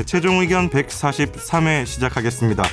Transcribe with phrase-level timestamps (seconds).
[0.00, 2.64] 네, 최종 의견 143회 시작하겠습니다.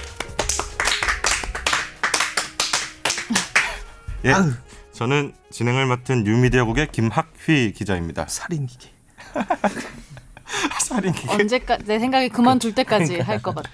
[4.23, 4.54] 예, 아유.
[4.93, 8.28] 저는 진행을 맡은 뉴미디어국의 김학휘 기자입니다.
[8.29, 8.89] 살인기계.
[10.79, 11.34] 살인 기계.
[11.34, 13.70] 언제까 내 생각에 그만둘 때까지 할 것 같아.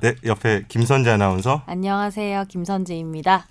[0.00, 3.48] 네, 옆에 김선재 아나운서, 안녕하세요, 김선재입니다.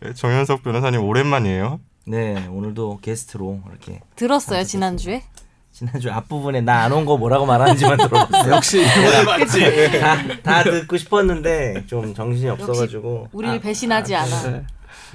[0.00, 1.80] 네, 정현석 변호사님 오랜만이에요.
[2.06, 5.22] 네, 오늘도 게스트로 이렇게 들었어요 지난 주에?
[5.78, 8.52] 지난주 앞부분에 나 안 온 거 뭐라고 말하는지만 들어봤어요.
[8.52, 10.00] 역시 이번에 맞지.
[10.00, 13.28] 다, 다 듣고 싶었는데 좀 정신이 없어가지고.
[13.32, 14.42] 우리를 아, 배신하지 않아.
[14.42, 14.64] 네,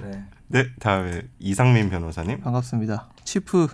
[0.03, 0.23] 네.
[0.47, 2.39] 네, 다음에 이상민 변호사님.
[2.41, 3.09] 반갑습니다.
[3.25, 3.67] 치프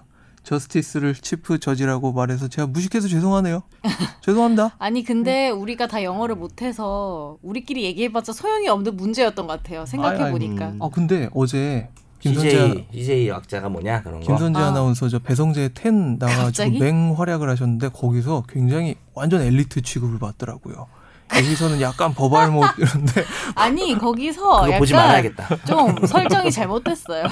[0.43, 3.61] 저스티스를 치프 저지라고 말해서 제가 무식해서 죄송하네요.
[4.21, 4.75] 죄송합니다.
[4.79, 9.85] 아니 근데 우리가 다 영어를 못해서 우리끼리 얘기해봤자 소용이 없는 문제였던 것 같아요.
[9.85, 10.69] 생각해 보니까.
[10.69, 10.81] 음.
[10.81, 11.89] 아 근데 어제
[12.19, 14.25] 김선재 CJ 약자가 뭐냐 그런 거.
[14.27, 14.67] 김선재 아.
[14.67, 16.79] 아나운서 저 배성재 텐 나가지고 갑자기?
[16.79, 20.87] 맹활약을 하셨는데 거기서 굉장히 완전 엘리트 취급을 받더라고요.
[21.35, 23.23] 여기서는 약간 버발못 이런데
[23.55, 25.57] 아니 거기서 약간 말아야겠다.
[25.65, 27.25] 좀 설정이 잘못됐어요.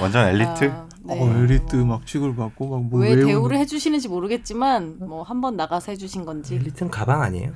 [0.00, 0.64] 완전 엘리트.
[0.70, 1.20] 아, 네.
[1.20, 6.24] 어, 엘리트 막 취급을 받고 막뭐 왜 대우를 해주시는지 모르겠지만 뭐 한 번 나가서 해주신
[6.24, 7.52] 건지 엘리트는 가방 아니에요?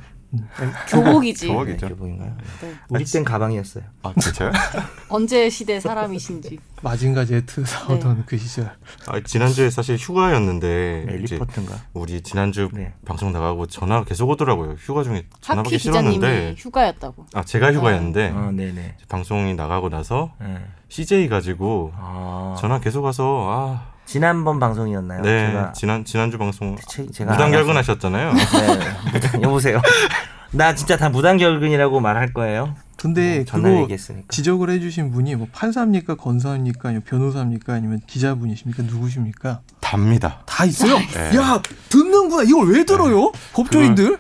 [0.89, 1.47] 교복이지.
[1.49, 1.67] 교복.
[1.67, 1.89] 네, 교복이죠.
[1.89, 2.37] 교복인가요?
[2.61, 2.75] 네.
[2.89, 3.85] 우리 땐 가방이었어요.
[4.03, 4.53] 아, 진짜요?
[5.09, 6.59] 언제 시대 사람이신지.
[6.83, 8.71] 마징가 제트 사오던 그 시절.
[9.07, 11.75] 아, 지난주에 사실 휴가였는데 이제 엘리퍼트인가?
[11.95, 12.95] 우리 지난주 네.
[13.05, 14.77] 방송 나가고 전화가 계속 오더라고요.
[14.79, 17.27] 휴가 중에 전화 받기 기자님이 싫었는데 휴가였다고.
[17.35, 18.97] 아 제가 휴가였는데 어, 네네.
[19.09, 20.59] 방송이 나가고 나서 네.
[20.89, 25.23] CJ 가지고 아, 전화 계속 와서 아, 지난번 방송이었나요?
[25.23, 28.33] 네 제가 지난 지난주 방송 제, 제가 무단결근 하셨잖아요.
[28.33, 29.43] 네.
[29.43, 29.81] 여보세요.
[30.53, 32.75] 나 진짜 다 무단결근이라고 말할 거예요.
[32.97, 34.27] 근데 뭐 전화 그거 얘기했으니까.
[34.31, 39.61] 지적을 해주신 분이 뭐 판사입니까, 건사입니까, 아니면 변호사입니까, 아니면 기자분이십니까, 누구십니까?
[39.81, 40.43] 답니다.
[40.47, 40.97] 다 있어요.
[40.97, 41.37] 네.
[41.37, 41.61] 야
[41.91, 42.45] 듣는구나.
[42.45, 43.33] 이걸 왜 들어요?
[43.53, 44.07] 법조인들?
[44.07, 44.19] 들어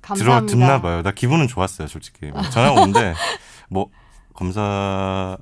[0.00, 0.52] 감사합니다.
[0.52, 1.02] 듣나 봐요.
[1.02, 2.26] 나 기분은 좋았어요, 솔직히.
[2.26, 3.14] 뭐 전화 오는데
[3.68, 3.88] 뭐
[4.32, 5.36] 검사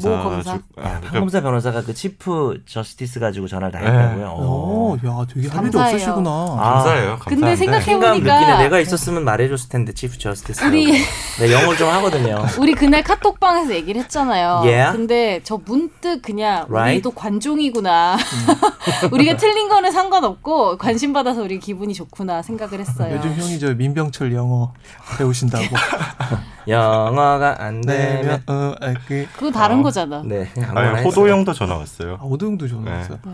[0.00, 0.54] 검사 뭐 검사?
[0.54, 3.86] 주- 아, 그러니까 황검사 변호사가 그 치프 저스티스 가지고 전화를 다 네.
[3.86, 4.26] 했다고요.
[4.26, 4.96] 어, 어.
[4.96, 5.94] 야 되게 할 일이 감사해요.
[5.94, 6.30] 없으시구나.
[6.30, 7.18] 아, 감사해요.
[7.18, 8.58] 감사한데 근데 생각해- 책임감 해보니까- 느끼네.
[8.64, 10.64] 내가 있었으면 말해줬을 텐데 치프 저스티스.
[10.64, 12.44] 우리- 네, 영어를 좀 하거든요.
[12.60, 14.60] 우리 그날 카톡방에서 얘기를 했잖아요.
[14.64, 14.96] Yeah.
[14.96, 16.94] 근데 저 문득 그냥 Right?
[16.96, 18.16] 우리도 관종이구나.
[19.12, 23.16] 우리가 틀린 거는 상관없고 관심 받아서 우리 기분이 좋구나 생각을 했어요.
[23.16, 24.72] 요즘 형이 저 민병철 영어
[25.18, 25.64] 배우신다고.
[26.68, 29.82] 영어가 안 네, 되면 어, 아, 그 그거 다른 어.
[29.82, 30.22] 거잖아.
[30.24, 30.50] 네.
[30.74, 31.02] 아니.
[31.04, 32.18] 호도 형도 전화 왔어요.
[32.20, 32.96] 아, 오도형도 전화 네.
[32.98, 33.18] 왔어요.
[33.24, 33.32] 네.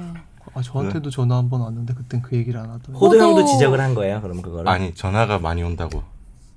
[0.55, 2.97] 아, 저한테도 전화 한 번 왔는데 그땐 그 얘기를 안 하더라고요.
[2.99, 4.21] 호도 형도 호도- 지적을 한 거예요.
[4.21, 6.03] 그럼 그거를 아니 전화가 많이 온다고.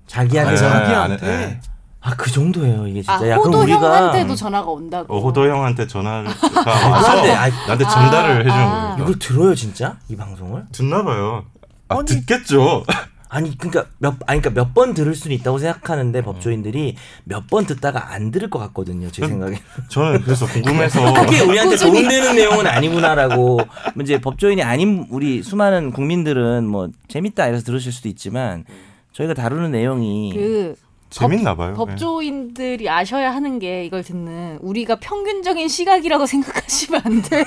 [0.08, 0.58] 자기한테 네.
[0.58, 0.74] 전화.
[0.80, 1.60] 자기한테 네.
[2.02, 2.88] 아그 정도예요.
[2.88, 3.14] 이게 진짜.
[3.14, 5.16] 아 야, 그럼 호도 우리가 형한테도 전화가 온다고.
[5.16, 6.30] 어, 호도 형한테 전화가
[6.66, 8.82] 아, 와서 근데, 아이, 나한테 전달을 아, 해주는 아.
[8.96, 9.04] 거예요.
[9.04, 10.66] 이걸 들어요 진짜 이 방송을?
[10.72, 11.46] 듣나 봐요.
[11.90, 12.06] 아, 아니.
[12.06, 12.84] 듣겠죠.
[13.34, 18.14] 아니 그러니까 몇 아니 그러니까 몇 번 들을 수는 있다고 생각하는데 법조인들이 몇 번 듣다가
[18.14, 19.10] 안 들을 것 같거든요.
[19.12, 19.58] 제 생각에.
[19.90, 21.92] 저는 그래서 궁금해서 그게 우리한테 꾸준히.
[21.94, 23.60] 도움되는 내용은 아니구나라고
[24.02, 28.66] 이제 법조인이 아닌 우리 수많은 국민들은 뭐 재밌다 이래서 들으실 수도 있지만
[29.14, 30.76] 저희가 다루는 내용이 그
[31.12, 31.72] 재밌나 봐요.
[31.72, 31.76] 네.
[31.76, 37.44] 법조인들이 아셔야 하는 게 이걸 듣는 우리가 평균적인 시각이라고 생각하시면 안 돼요.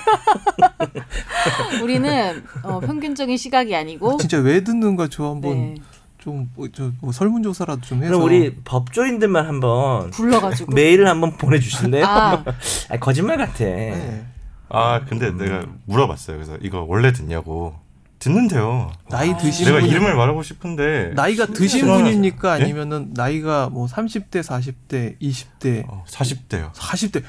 [1.82, 5.75] 우리는 어, 평균적인 시각이 아니고 진짜 왜 듣는가 저 한번 네,
[6.19, 8.12] 좀저뭐 설문조사라도 좀 해서.
[8.12, 12.04] 그럼 우리 법조인들만 한번 불러가지고 메일을 한번 보내주실래요?
[12.04, 12.44] 아.
[12.91, 13.64] 아니, 거짓말 같아.
[13.64, 14.26] 네.
[14.69, 16.36] 아 근데 내가 물어봤어요.
[16.36, 17.75] 그래서 이거 원래 듣냐고.
[18.25, 18.91] 듣는데요.
[19.11, 22.59] 나이 드신 내가 분 이름을 말하고 싶은데 나이가 드신 싫어하나- 분입니까?
[22.59, 22.65] 예?
[22.65, 26.73] 아니면은 나이가 뭐 30대, 40대, 20대, 어, 40대요.
[26.73, 27.23] 40대.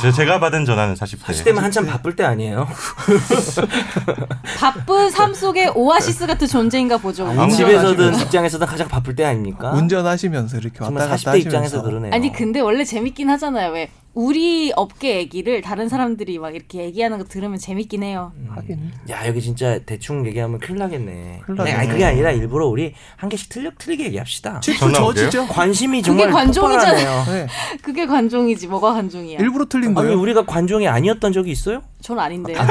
[0.00, 1.20] 제, 제가 받은 전화는 40대.
[1.22, 2.68] 40대면 한참 바쁠 때 아니에요?
[4.58, 7.26] 바쁜 삶 속에 오아시스 같은 존재인가 보죠.
[7.26, 9.72] 아니, 집에서든 직장에서든 가장 바쁠 때 아닙니까?
[9.72, 12.12] 운전하시면서 이렇게 왔다 갔다 40대 하시면서 입장에서 그러네요.
[12.12, 13.72] 아니 근데 원래 재밌긴 하잖아요.
[13.72, 18.32] 왜 우리 업계 얘기를 다른 사람들이 막 이렇게 얘기하는 거 들으면 재밌긴 해요.
[18.48, 21.40] 하긴 야 여기 진짜 대충 얘기하면 큰일 나겠네.
[21.44, 21.92] 큰일 네, 아니 나겠네.
[21.92, 24.62] 그게 아니라 일부러 우리 한 개씩 틀려 틀리게 얘기합시다.
[24.82, 24.92] 오게요?
[24.94, 25.46] 저지죠?
[25.48, 27.24] 관심이 그게 정말 관종이잖아요.
[27.26, 27.46] 네.
[27.82, 29.38] 그게 관종이지 뭐가 관종이야.
[29.38, 30.18] 일부러 틀린 아니 거예요.
[30.18, 31.82] 우리가 관종이 아니었던 적이 있어요?
[32.00, 32.56] 전 아닌데요.
[32.58, 32.66] 아,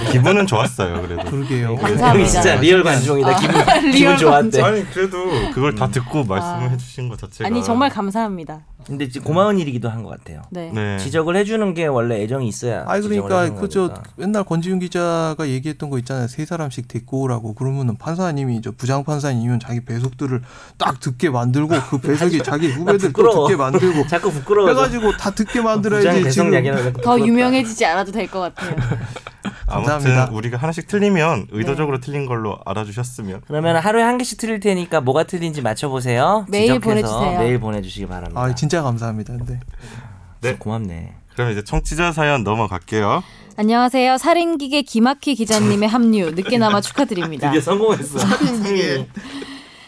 [0.12, 1.02] 기분은 좋았어요.
[1.02, 1.24] 그래도.
[1.30, 1.76] 그러게요.
[1.76, 2.20] 감사합니다.
[2.20, 3.38] 여기 진짜 real 관종이다.
[3.38, 4.62] 기분 기분 real 좋았대.
[4.62, 6.68] 아니 그래도 그걸 다 듣고 말씀을 아.
[6.70, 8.62] 해주신 것 자체가 아니 정말 감사합니다.
[8.88, 10.42] 근데 진짜 고마운 일이기도 한 것 같아요.
[10.50, 10.70] 네.
[10.72, 10.96] 네.
[10.98, 12.84] 지적을 해주는 게 원래 애정이 있어야.
[12.86, 14.02] 지적을 그러니까 해주는 그저 거니까.
[14.16, 16.26] 맨날 권지윤 기자가 얘기했던 거 있잖아요.
[16.28, 20.40] 세 사람씩 데리고 오라고 그러면은 판사님이 저 부장 판사님이면 자기 배속들을
[20.78, 23.46] 딱 듣게 만들고 그 배석이 자기 후배들 또.
[23.46, 24.68] 듣게 만들고 자꾸 부끄러워.
[24.70, 26.50] 해가지고 다 듣게 만들어야지 지금
[27.02, 28.76] 더 유명해지지 않아도 될 것 같아요.
[29.70, 30.30] 아무튼 감사합니다.
[30.32, 35.60] 우리가 하나씩 틀리면 의도적으로 틀린 걸로 알아주셨으면 그러면 하루에 한 개씩 틀릴 테니까 뭐가 틀린지
[35.62, 36.46] 맞춰보세요.
[36.48, 37.38] 메일 지적해서 보내주세요.
[37.38, 38.40] 메일 보내주시기 바랍니다.
[38.40, 39.34] 아 진짜 감사합니다.
[39.46, 39.60] 네.
[40.40, 40.56] 네.
[40.56, 41.14] 고맙네.
[41.34, 43.22] 그럼 이제 청취자 사연 넘어갈게요.
[43.56, 44.18] 안녕하세요.
[44.18, 47.50] 살인기계 김학휘 기자님의 합류 늦게나마 축하드립니다.
[47.50, 48.18] 드디어 성공했어.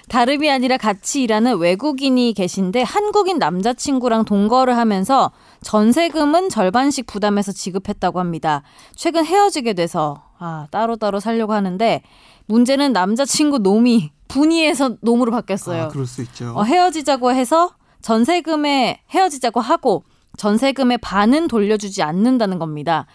[0.09, 5.31] 다름이 아니라 같이 일하는 외국인이 계신데 한국인 남자친구랑 동거를 하면서
[5.63, 8.65] 전세금은 절반씩 부담해서 지급했다고 합니다.
[8.97, 12.03] 최근 헤어지게 돼서 아, 따로따로 살려고 하는데
[12.47, 15.85] 문제는 남자친구 놈이 분이해서 놈으로 바뀌었어요.
[15.85, 16.55] 아, 그럴 수 있죠.
[16.57, 17.71] 어, 헤어지자고 해서
[18.03, 20.05] 전세금에 헤어지자고 하고
[20.37, 23.07] 전세금의 반은 돌려주지 않는다는 겁니다.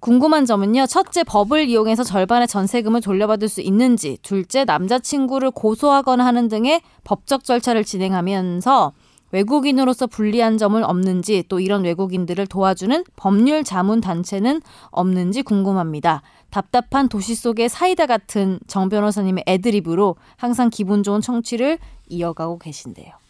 [0.00, 0.86] 궁금한 점은요.
[0.86, 7.84] 첫째, 법을 이용해서 절반의 전세금을 돌려받을 수 있는지, 둘째, 남자친구를 고소하거나 하는 등의 법적 절차를
[7.84, 8.92] 진행하면서
[9.32, 16.22] 외국인으로서 불리한 점은 없는지, 또 이런 외국인들을 도와주는 법률 자문 단체는 없는지 궁금합니다.
[16.50, 21.78] 답답한 도시 속의 사이다 같은 정 변호사님의 애드립으로 항상 기분 좋은 청취를
[22.08, 23.25] 이어가고 계신데요.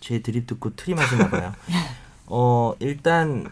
[0.00, 1.52] 제 드립 듣고 트림하시나 봐요.
[2.26, 3.50] 어 일단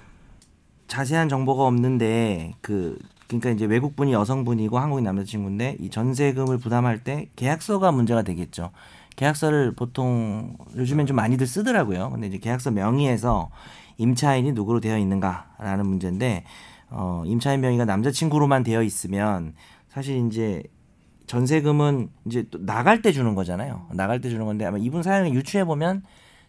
[0.89, 2.99] 자세한 정보가 없는데 그
[3.29, 8.71] 그러니까 이제 외국분이 여성분이고 한국인 남자친구인데 이 전세금을 부담할 때 계약서가 문제가 되겠죠.
[9.17, 12.11] 계약서를 보통 요즘엔 좀 많이들 쓰더라고요.
[12.11, 13.51] 근데 이제 계약서 명의에서
[13.99, 16.45] 임차인이 누구로 되어 있는가라는 문제인데
[16.91, 19.55] 어 임차인 명의가 남자친구로만 되어 있으면
[19.89, 20.63] 사실 이제
[21.27, 23.89] 전세금은 이제 또 나갈 때 주는 거잖아요.
[23.93, 26.03] 나갈 때 주는 건데 아마 이분 사연을 유추해 보면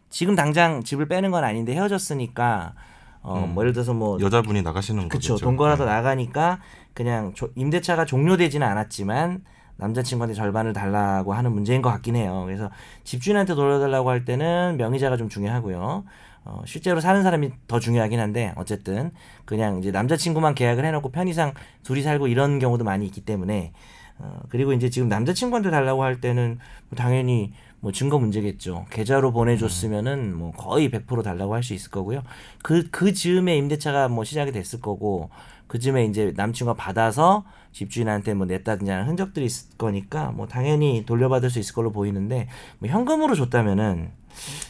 [0.09, 2.73] 지금 당장 집을 빼는 건 아닌데 헤어졌으니까
[3.21, 3.53] 어, 음.
[3.53, 5.45] 뭐 예를 들어서 뭐 여자분이 나가시는 그쵸 거죠.
[5.45, 6.59] 동거하다 나가니까
[6.93, 9.43] 그냥 조- 임대차가 종료되지는 않았지만
[9.77, 12.43] 남자친구한테 절반을 달라고 하는 문제인 것 같긴 해요.
[12.45, 12.69] 그래서
[13.03, 16.03] 집주인한테 돌려달라고 할 때는 명의자가 좀 중요하고요.
[16.45, 19.11] 어, 실제로 사는 사람이 더 중요하긴 한데 어쨌든
[19.45, 21.53] 그냥 이제 남자친구만 계약을 해놓고 편의상
[21.83, 23.71] 둘이 살고 이런 경우도 많이 있기 때문에
[24.17, 26.59] 어, 그리고 이제 지금 남자친구한테 달라고 할 때는
[26.89, 28.85] 뭐 당연히 뭐 증거 문제겠죠.
[28.89, 32.23] 계좌로 보내줬으면은 뭐 거의 100% 달라고 할 수 있을 거고요.
[32.63, 35.29] 그, 그 즈음에 임대차가 뭐 시작이 됐을 거고,
[35.67, 41.49] 그 즈음에 이제 남친과 받아서 집주인한테 뭐 냈다든지 하는 흔적들이 있을 거니까 뭐 당연히 돌려받을
[41.49, 42.47] 수 있을 걸로 보이는데,
[42.79, 44.11] 뭐 현금으로 줬다면은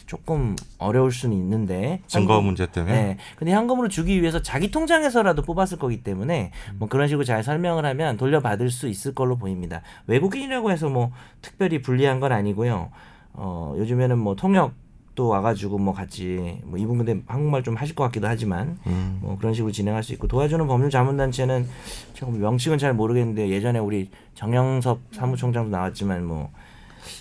[0.06, 2.00] 조금 어려울 수는 있는데.
[2.06, 2.92] 증거 현금- 문제 때문에.
[2.92, 3.16] 네.
[3.36, 8.16] 근데 현금으로 주기 위해서 자기 통장에서라도 뽑았을 거기 때문에 뭐 그런 식으로 잘 설명을 하면
[8.16, 9.82] 돌려받을 수 있을 걸로 보입니다.
[10.06, 11.10] 외국인이라고 해서 뭐
[11.42, 12.90] 특별히 불리한 건 아니고요.
[13.32, 18.26] 어, 요즘에는 뭐 통역도 와가지고 뭐 같이 뭐 이분 근데 한국말 좀 하실 것 같기도
[18.26, 19.18] 하지만 음.
[19.22, 21.68] 뭐 그런 식으로 진행할 수 있고 도와주는 법률 자문단체는
[22.14, 26.50] 제가 뭐 명칭은 잘 모르겠는데 예전에 우리 정영섭 사무총장도 나왔지만 뭐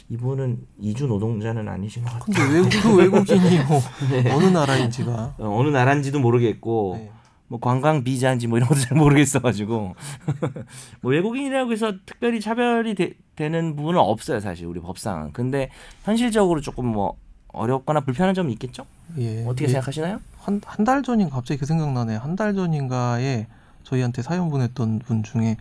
[0.10, 2.26] 이분은 이주 노동자는 아니신 것 같아요.
[2.48, 3.80] 근데 외국 그 외국인이 뭐
[4.36, 7.12] 어느 나라인지가 어, 어느 나라인지도 모르겠고 네.
[7.48, 9.96] 뭐 관광 비자인지 뭐 이런 것도 잘 모르겠어가지고
[11.02, 13.14] 뭐 외국인이라고 해서 특별히 차별이 되,
[13.50, 15.70] 는 부분은 없어요 사실 우리 법상은 근데
[16.04, 17.16] 현실적으로 조금 뭐
[17.54, 18.86] 어렵거나 불편한 점은 있겠죠
[19.18, 19.44] 예.
[19.46, 19.70] 어떻게 예.
[19.70, 20.20] 생각하시나요?
[20.42, 22.16] 한 한 달 전인 갑자기 그 생각나네.
[22.18, 23.48] 한 달 전인가에
[23.84, 25.58] 저희한테 사연 보냈던 분 중에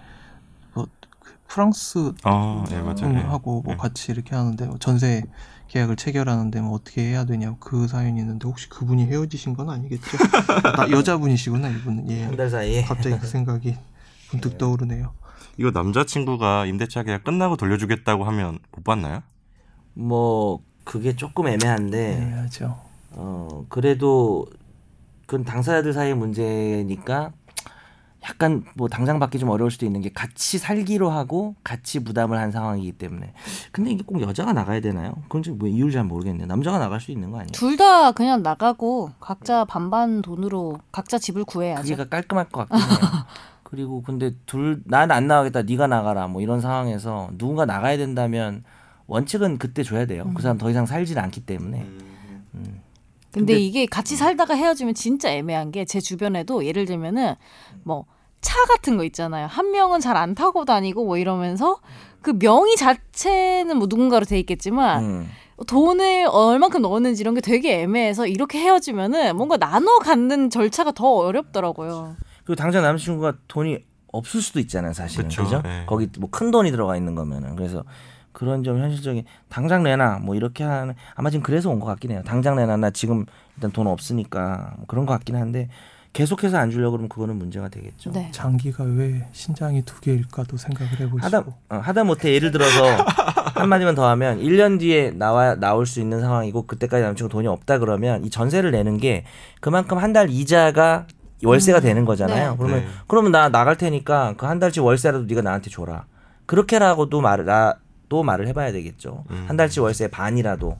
[1.48, 3.14] 프랑스 아, 예, 맞아요.
[3.14, 3.18] 예.
[3.20, 3.76] 하고 뭐 예.
[3.76, 5.22] 같이 이렇게 하는데 뭐 전세
[5.68, 10.02] 계약을 체결하는데 뭐 어떻게 해야 되냐고 그 사연이 있는데 혹시 그분이 헤어지신 건 아니겠죠?
[10.76, 12.10] 나 여자분이시구나 이분은.
[12.10, 12.24] 예.
[12.24, 13.76] 한달 사이에 갑자기 그 생각이
[14.30, 15.12] 문득 떠오르네요.
[15.56, 19.22] 이거 남자친구가 임대차 계약 끝나고 돌려주겠다고 하면 못 받나요?
[19.94, 22.78] 뭐 그게 조금 애매한데 해야죠.
[23.12, 24.46] 어 그래도
[25.26, 27.32] 그건 당사자들 사이의 문제니까
[28.24, 32.50] 약간 뭐 당장 받기 좀 어려울 수도 있는 게 같이 살기로 하고 같이 부담을 한
[32.50, 33.32] 상황이기 때문에
[33.70, 35.14] 근데 이게 꼭 여자가 나가야 되나요?
[35.24, 36.46] 그건 지금 뭐 이유를 잘 모르겠네요.
[36.46, 37.52] 남자가 나갈 수 있는 거 아니에요?
[37.52, 41.82] 둘 다 그냥 나가고 각자 반반 돈으로 각자 집을 구해야죠.
[41.82, 42.98] 그게가 깔끔할 것 같긴 해요.
[43.62, 48.64] 그리고 근데 둘 난 안 나가겠다 네가 나가라 뭐 이런 상황에서 누군가 나가야 된다면
[49.06, 50.28] 원칙은 그때 줘야 돼요.
[50.34, 51.86] 그 사람 더 이상 살질 않기 때문에.
[52.54, 52.80] 음.
[53.32, 57.34] 근데, 근데- 이게 같이 살다가 헤어지면 진짜 애매한 게 제 주변에도 예를 들면은
[57.84, 58.06] 뭐
[58.40, 59.46] 차 같은 거 있잖아요.
[59.48, 61.80] 한 명은 잘 안 타고 다니고 뭐 이러면서
[62.22, 65.28] 그 명의 자체는 뭐 누군가로 돼 있겠지만 음.
[65.66, 72.14] 돈을 얼만큼 넣었는지 이런 게 되게 애매해서 이렇게 헤어지면은 뭔가 나눠 갖는 절차가 더 어렵더라고요.
[72.44, 73.78] 그리고 당장 남자친구가 돈이
[74.12, 75.24] 없을 수도 있잖아요, 사실은.
[75.28, 75.60] 그쵸, 그죠?
[75.64, 75.82] 네.
[75.86, 77.56] 거기 뭐 큰 돈이 들어가 있는 거면은.
[77.56, 77.82] 그래서
[78.38, 82.22] 그런 점 현실적인 당장 내놔 뭐 이렇게 하는 아마 지금 그래서 온 것 같긴 해요.
[82.24, 83.26] 당장 내놔 나 지금
[83.56, 85.68] 일단 돈 없으니까 뭐 그런 것 같긴 한데
[86.12, 88.12] 계속해서 안 주려고 그러면 그거는 문제가 되겠죠.
[88.12, 88.28] 네.
[88.32, 92.84] 장기가 왜 신장이 두 개일까도 생각을 해보시고 하다 어, 하다 못해 예를 들어서
[93.58, 97.78] 한 마디만 더 하면 1년 뒤에 나와 나올 수 있는 상황이고 그때까지 남친구 돈이 없다
[97.78, 99.24] 그러면 이 전세를 내는 게
[99.60, 101.06] 그만큼 한 달 이자가
[101.44, 102.52] 월세가 되는 거잖아요.
[102.52, 102.56] 네.
[102.56, 102.86] 그러면 네.
[103.08, 106.04] 그러면 나 나갈 테니까 그 한 달치 월세라도 네가 나한테 줘라.
[106.46, 107.74] 그렇게라고도 말을 나
[108.08, 109.24] 도 말을 해봐야 되겠죠.
[109.30, 109.44] 음.
[109.48, 110.78] 한 달치 월세 반이라도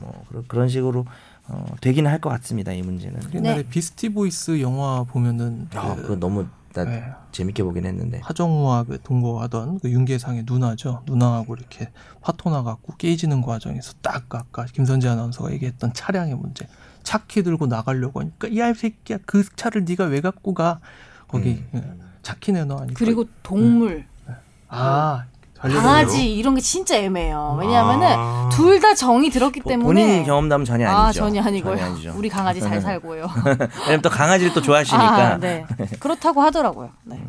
[0.00, 1.04] 뭐 그런- 그런 식으로
[1.48, 2.72] 어, 되기는 할 것 같습니다.
[2.72, 3.20] 이 문제는.
[3.34, 7.04] 옛날에 비스티 보이즈 영화 보면은 아, 그, 그거 너무 나 네.
[7.32, 8.20] 재밌게 보긴 했는데.
[8.22, 11.02] 하정우와 그 동거하던 그 윤계상의 누나죠.
[11.06, 16.68] 누나하고 이렇게 파토 나 갖고 깨지는 과정에서 딱 아까 김선재 아나운서가 얘기했던 차량의 문제.
[17.02, 20.78] 차키 들고 나가려고 하니까 야이 새끼야 그 차를 네가 왜 갖고 가?
[21.26, 21.82] 거기 예.
[22.22, 24.04] 차키 내놔 하니까 그리고 동물,
[24.68, 25.39] 아 반려동물.
[25.60, 27.56] 강아지 이런 게 진짜 애매해요.
[27.60, 28.48] 왜냐하면은 아.
[28.52, 31.20] 둘다 정이 들었기 보- 때문에 본인 경험담 전혀 아 아니죠.
[31.20, 31.76] 전혀 아니고요.
[31.76, 32.14] 전혀 아니죠.
[32.16, 33.28] 우리 강아지 잘 살고요.
[33.82, 35.66] 왜냐면 또 강아지를 또 좋아하시니까 아, 네.
[35.98, 36.90] 그렇다고 하더라고요.
[37.04, 37.20] 네.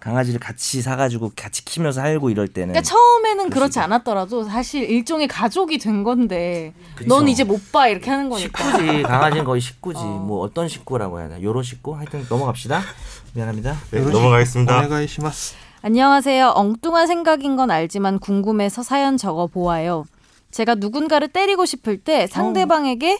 [0.00, 3.78] 강아지를 같이 사가지고 같이 키면서 살고 이럴 때는 그러니까 처음에는 그렇지.
[3.80, 7.08] 않았더라도 사실 일종의 가족이 된 건데 그쵸.
[7.08, 8.62] 넌 이제 못 봐 이렇게 하는 거니까.
[8.70, 10.04] 식구지 강아지는 거의 식구지 어.
[10.26, 12.82] 뭐 어떤 식구라고 해야 되나 요로 식구 하여튼 넘어갑시다
[13.32, 14.78] 미안합니다 네, 넘어가겠습니다.
[14.78, 15.54] お願いします.
[15.88, 16.54] 안녕하세요.
[16.56, 20.04] 엉뚱한 생각인 건 알지만 궁금해서 사연 적어 보아요.
[20.50, 23.18] 제가 누군가를 때리고 싶을 때 상대방에게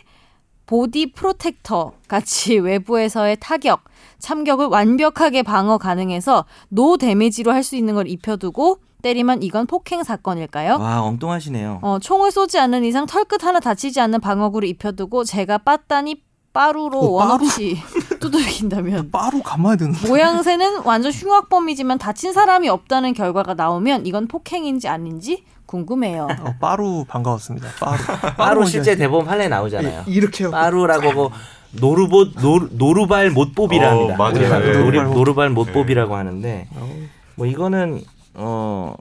[0.64, 3.84] body protector 같이 외부에서의 타격,
[4.18, 10.78] 참격을 완벽하게 방어 가능해서 no damage로 할 수 있는 걸 입혀두고 때리면 이건 폭행 사건일까요?
[10.78, 16.22] 와 엉뚱하시네요 어, 총을 쏘지 않는 이상 털끝 하나 다치지 않는 방어구를 입혀두고 제가 빠따나
[16.58, 17.44] 빠루로 어, 원 빠루?
[17.44, 17.76] 없이
[18.20, 19.92] 두들긴다면 바로 감아야 되는.
[20.08, 26.28] 모양새는 완전 흉악범이지만 다친 사람이 없다는 결과가 나오면 이건 폭행인지 아닌지 궁금해요.
[26.40, 27.68] 어, 빠루 반가웠습니다.
[27.80, 27.98] 빠루.
[28.38, 28.94] 빠루 뭔지 실제?
[28.96, 31.30] 대법 판례 나오잖아요 이렇게 하고 빠루라고 뭐
[31.72, 34.34] 노루봇 노루, 노루발 못뽑이라 어, 합니다 맞아요.
[34.36, 34.64] 우리가 네.
[34.66, 36.88] 노루, 노루발 노루발 못뽑이라고 하는데 어,
[37.34, 38.00] 뭐 이거는
[38.34, 38.94] 어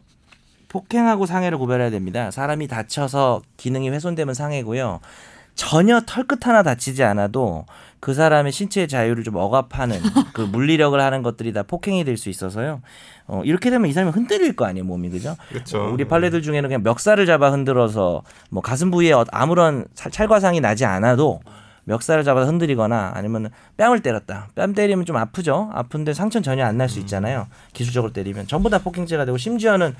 [0.69, 2.31] 폭행하고 상해를 구별해야 됩니다.
[2.31, 5.01] 사람이 다쳐서 기능이 훼손되면 상해고요.
[5.55, 7.65] 전혀 털끝 하나 다치지 않아도
[7.99, 9.99] 그 사람의 신체의 자유를 좀 억압하는
[10.33, 12.81] 그 물리력을 하는 것들이 다 폭행이 될 수 있어서요.
[13.27, 15.35] 어, 이렇게 되면 이 사람이 흔들릴 거 아니에요, 몸이 그죠?
[15.49, 15.83] 그렇죠.
[15.85, 20.59] 어, 우리 판례들 중에는 그냥 멱살을 잡아 흔들어서 뭐 가슴 부위에 어- 아무런 찰- 찰과상이
[20.59, 21.39] 나지 않아도
[21.85, 24.47] 멱살을 잡아 흔들리거나 아니면 뺨을 때렸다.
[24.55, 25.69] 뺨 때리면 좀 아프죠.
[25.73, 27.47] 아픈데 상처는 전혀 안 날 수 있잖아요.
[27.73, 29.93] 기술적으로 때리면 전부 다 폭행죄가 되고 심지어는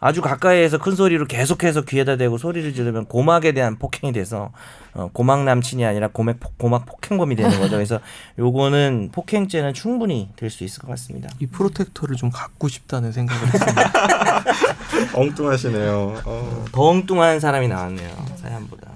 [0.00, 4.50] 아주 가까이에서 큰 소리로 계속해서 귀에다 대고 소리를 지르면 고막에 대한 폭행이 돼서
[4.94, 7.76] 어, 고막 남친이 아니라 고막, 폭- 고막 폭행범이 되는 거죠.
[7.76, 8.00] 그래서
[8.38, 11.28] 요거는 폭행죄는 충분히 될 수 있을 것 같습니다.
[11.38, 13.92] 이 프로텍터를 좀 갖고 싶다는 생각을 했습니다.
[15.14, 16.22] 엉뚱하시네요.
[16.24, 18.10] 어, 더 엉뚱한 사람이 나왔네요.
[18.36, 18.89] 사연보다.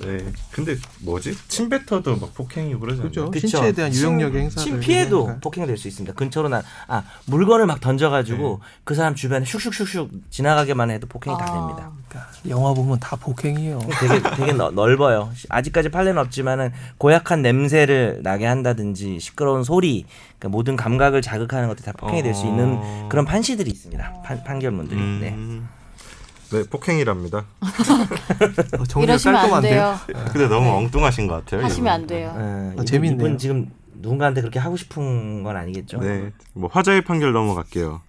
[0.00, 0.24] 네.
[0.50, 1.36] 근데 뭐지?
[1.48, 3.08] 침뱉어도 막 폭행이고 그러잖아요.
[3.10, 3.30] 그죠?
[3.30, 3.46] 그쵸.
[3.46, 5.40] 신체에 대한 유형력 침- 행사를 침 피해도 얘기하니까.
[5.42, 6.14] 폭행이 될 수 있습니다.
[6.14, 8.66] 근처로 나, 아, 물건을 막 던져가지고 네.
[8.84, 11.52] 그 사람 주변에 슉슉슉슉 지나가게만 해도 폭행이 다 아.
[11.52, 11.90] 됩니다.
[12.08, 13.80] 그러니까 영화 보면 다 폭행이에요.
[14.00, 15.30] 되게, 되게 넓- 넓어요.
[15.50, 20.06] 아직까지 판례는 없지만은 고약한 냄새를 나게 한다든지 시끄러운 소리,
[20.38, 23.08] 그러니까 모든 감각을 자극하는 것들이 다 폭행이 될 수 있는 어.
[23.10, 24.22] 그런 판시들이 있습니다.
[24.24, 24.98] 판, 판결문들이.
[24.98, 25.04] 네.
[25.34, 25.68] 음.
[25.68, 25.81] 네,
[26.70, 27.44] 폭행이랍니다.
[28.78, 29.98] 어, 정리가 이러시면 안 깔끔한데요.
[30.06, 30.24] 돼요.
[30.32, 31.64] 근데 너무 엉뚱하신 것 같아요.
[31.64, 31.92] 하시면.
[31.92, 32.32] 안 돼요.
[32.36, 33.26] 어, 이분- 재밌네요.
[33.26, 35.98] 이분 지금 누군가한테 그렇게 하고 싶은 건 아니겠죠?
[35.98, 38.00] 네, 뭐 화자의 판결 넘어갈게요.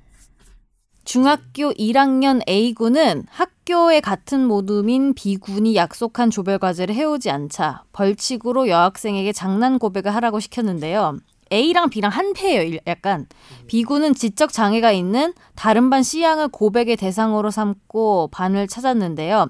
[1.05, 9.79] 중학교 1학년 A군은 학교의 같은 모둠인 B군이 약속한 조별 과제를 해오지 않자 벌칙으로 여학생에게 장난
[9.79, 11.17] 고백을 하라고 시켰는데요.
[11.53, 12.61] A랑 B랑 한패예요.
[12.63, 13.27] 일- 약간
[13.67, 19.47] B군은 지적 장애가 있는 다른 반 C양을 고백의 대상으로 삼고 반을 찾았는데요.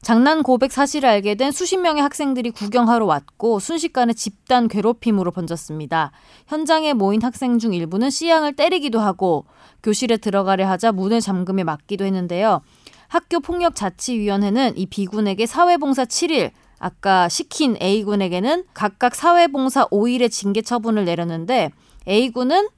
[0.00, 6.12] 장난 고백 사실을 알게 된 수십 명의 학생들이 구경하러 왔고 순식간에 집단 괴롭힘으로 번졌습니다.
[6.46, 9.46] 현장에 모인 학생 중 일부는 C양을 때리기도 하고
[9.82, 12.60] 교실에 들어가려 하자 문을 잠금에 맞기도 했는데요.
[13.08, 16.50] 학교 폭력 자치위원회는 이 B군에게 사회봉사 7일,
[16.84, 21.70] 아까 시킨 A군에게는 각각 사회봉사 5일의 징계 처분을 내렸는데
[22.06, 22.68] A군은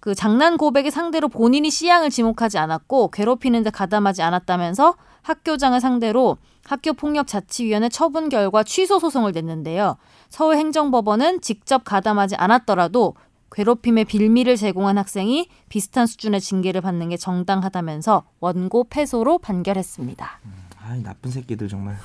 [0.00, 7.88] 그 장난 고백의 상대로 본인이 C양을 지목하지 않았고 괴롭히는 데 가담하지 않았다면서 학교장을 상대로 학교폭력자치위원회
[7.88, 9.96] 처분 결과 취소 소송을 냈는데요.
[10.28, 13.14] 서울행정법원은 직접 가담하지 않았더라도
[13.50, 20.40] 괴롭힘의 빌미를 제공한 학생이 비슷한 수준의 징계를 받는 게 정당하다면서 원고 패소로 판결했습니다.
[20.86, 21.96] 아, 나쁜 새끼들 정말.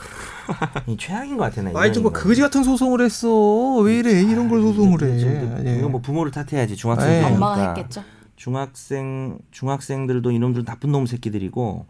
[0.87, 1.71] 이 최악인 것 같아 나.
[1.71, 2.19] 이런 저뭐 거.
[2.23, 3.75] 거지 같은 소송을 했어.
[3.79, 5.65] 왜 이래 이런 걸 소송을 해.
[5.67, 5.77] 예.
[5.79, 6.75] 이건 뭐 부모를 탓해야지 네.
[6.75, 7.27] 중학생이니까.
[7.35, 8.03] 엄마가 했겠죠.
[8.37, 11.85] 중학생 중학생들도 이놈들 나쁜 놈 새끼들이고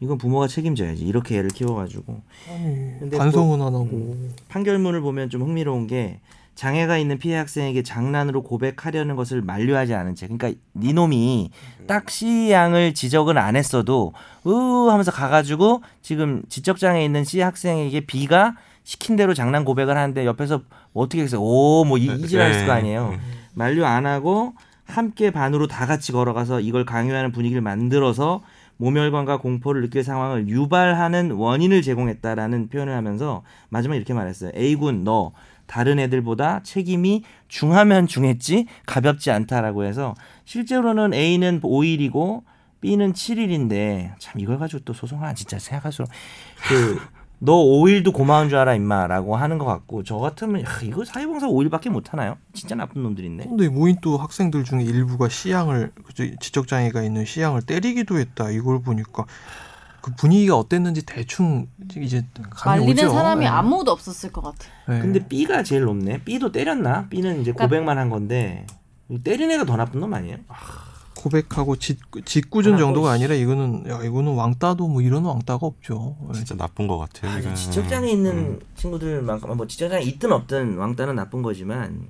[0.00, 2.64] 이건 부모가 책임져야지 이렇게 애를 키워가지고 아니,
[2.98, 4.16] 근데 반성은 안 하고.
[4.48, 6.18] 판결문을 보면 좀 흥미로운 게
[6.54, 11.50] 장애가 있는 피해 학생에게 장난으로 고백하려는 것을 만류하지 않은 채 그러니까 니놈이
[11.86, 14.12] 딱 C 양을 지적은 안 했어도
[14.46, 14.50] 으
[14.88, 20.62] 하면서 가가지고 지금 지적 장애 있는 C 학생에게 B가 시킨 대로 장난 고백을 하는데 옆에서
[20.92, 21.40] 뭐 어떻게 했어요?
[21.42, 23.14] 오뭐 했을 거 아니에요.
[23.54, 24.52] 만류 안 하고
[24.84, 28.42] 함께 반으로 다 같이 걸어가서 이걸 강요하는 분위기를 만들어서
[28.76, 34.50] 모멸감과 공포를 느낄 상황을 유발하는 원인을 제공했다라는 표현을 하면서 마지막에 이렇게 말했어요.
[34.56, 35.32] A군 너
[35.66, 42.42] 다른 애들보다 책임이 중하면 중했지 가볍지 않다라고 해서 실제로는 A는 5일이고
[42.80, 46.10] B는 7일인데 참 이걸 가지고 또 소송하나 진짜 생각할수록
[46.68, 51.48] 그 너 5일도 고마운 줄 알아 임마라고 하는 것 같고 저 같으면 야, 이거 사회봉사
[51.48, 52.38] 5일밖에 못 하나요?
[52.54, 53.44] 진짜 나쁜 놈들인데.
[53.44, 56.24] 근데 모인 또 학생들 중에 일부가 시향을 그죠?
[56.40, 58.50] 지적 장애가 있는 시향을 때리기도 했다.
[58.50, 59.26] 이걸 보니까
[60.04, 63.14] 그 분위기가 어땠는지 대충 이제 감이 말리는 오죠.
[63.14, 63.48] 사람이 예.
[63.48, 64.68] 아무도 없었을 것 같아.
[64.90, 65.00] 예.
[65.00, 66.22] 근데 B가 제일 높네.
[66.24, 67.08] B도 때렸나?
[67.08, 68.66] B는 이제 그러니까- 고백만 한 건데
[69.22, 70.36] 때린 애가 더 나쁜 놈 아니에요?
[71.16, 76.18] 고백하고 짓, 짓궂은 아, 정도가 또 아니라 이거는 야 이거는 왕따도 뭐 이런 왕따가 없죠.
[76.28, 76.32] 예.
[76.34, 77.30] 진짜 나쁜 것 같아요.
[77.32, 77.56] 아, 이거는.
[77.56, 78.60] 지적장애 있는 음.
[78.76, 82.08] 친구들만큼 뭐 지적장애 있든 없든 왕따는 나쁜 거지만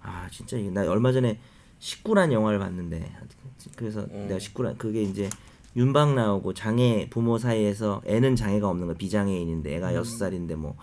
[0.00, 1.40] 아 진짜 나 얼마 전에
[1.80, 3.10] 식구란 영화를 봤는데
[3.74, 5.28] 그래서 내가 식구란 그게 이제
[5.76, 10.74] 윤박 나오고 장애 부모 사이에서 애는 장애가 없는 거 비장애인인데 애가 여섯 살인데 뭐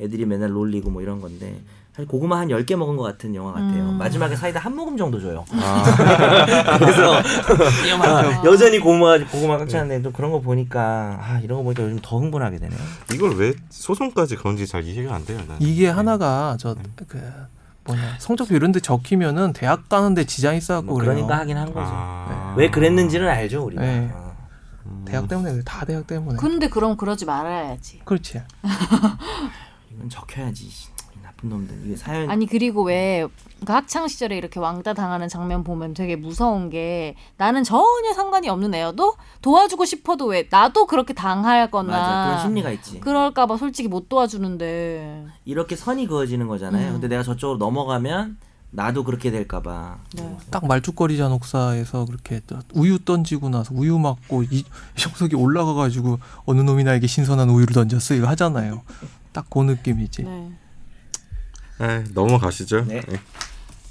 [0.00, 1.60] 애들이 맨날 놀리고 뭐 이런 건데
[1.92, 3.90] 사실 고구마 한 열 개 먹은 것 같은 영화 같아요.
[3.90, 3.98] 음.
[3.98, 5.44] 마지막에 사이다 한 모금 정도 줘요.
[5.52, 5.82] 아,
[6.78, 7.14] 그래서
[8.04, 11.98] 아, 여전히 고구마 고구마 꽉 차는데 또 그런 거 보니까 아 이런 거 보니까 요즘
[12.00, 12.78] 더 흥분하게 되네요.
[13.12, 15.38] 이걸 왜 소송까지 그런지 잘 이해가 안 돼요.
[15.38, 15.56] 나는.
[15.60, 17.20] 이게 하나가 저그
[17.84, 20.98] 뭐냐 성적표 이런 데 적히면은 대학 가는데 지장이 있어갖고 뭐.
[21.00, 21.80] 그러니까 하긴 한 거죠.
[21.90, 22.54] 아.
[22.56, 23.82] 왜 그랬는지는 알죠 우리가.
[23.82, 24.08] 네.
[24.90, 25.04] 아.
[25.04, 25.62] 대학 때문에 그래.
[25.64, 26.36] 다 대학 때문에.
[26.38, 28.00] 근데 그럼 그러지 말아야지.
[28.04, 28.42] 그렇지.
[29.92, 30.70] 이건 적혀야지 이
[31.22, 33.26] 나쁜 놈들 이게 사연 아니 그리고 왜
[33.66, 38.72] 그 학창 시절에 이렇게 왕따 당하는 장면 보면 되게 무서운 게 나는 전혀 상관이 없는
[38.72, 45.26] 애여도 도와주고 싶어도 왜 나도 그렇게 당할거나 맞아 그런 심리가 있지 그럴까봐 솔직히 못 도와주는데
[45.44, 46.92] 이렇게 선이 그어지는 거잖아요 음.
[46.94, 48.38] 근데 내가 저쪽으로 넘어가면
[48.70, 50.36] 나도 그렇게 될까봐 네.
[50.50, 54.64] 딱 말죽거리 잔혹사에서 그렇게 또 우유 던지고 나서 우유 맞고 이
[54.96, 58.82] 형석이 올라가가지고 어느 놈이 나에게 신선한 우유를 던졌어 이거 하잖아요.
[59.32, 60.24] 딱 그 느낌이지.
[60.24, 60.50] 네.
[61.80, 62.84] 에, 넘어가시죠.
[62.86, 63.00] 네.
[63.00, 63.16] 네.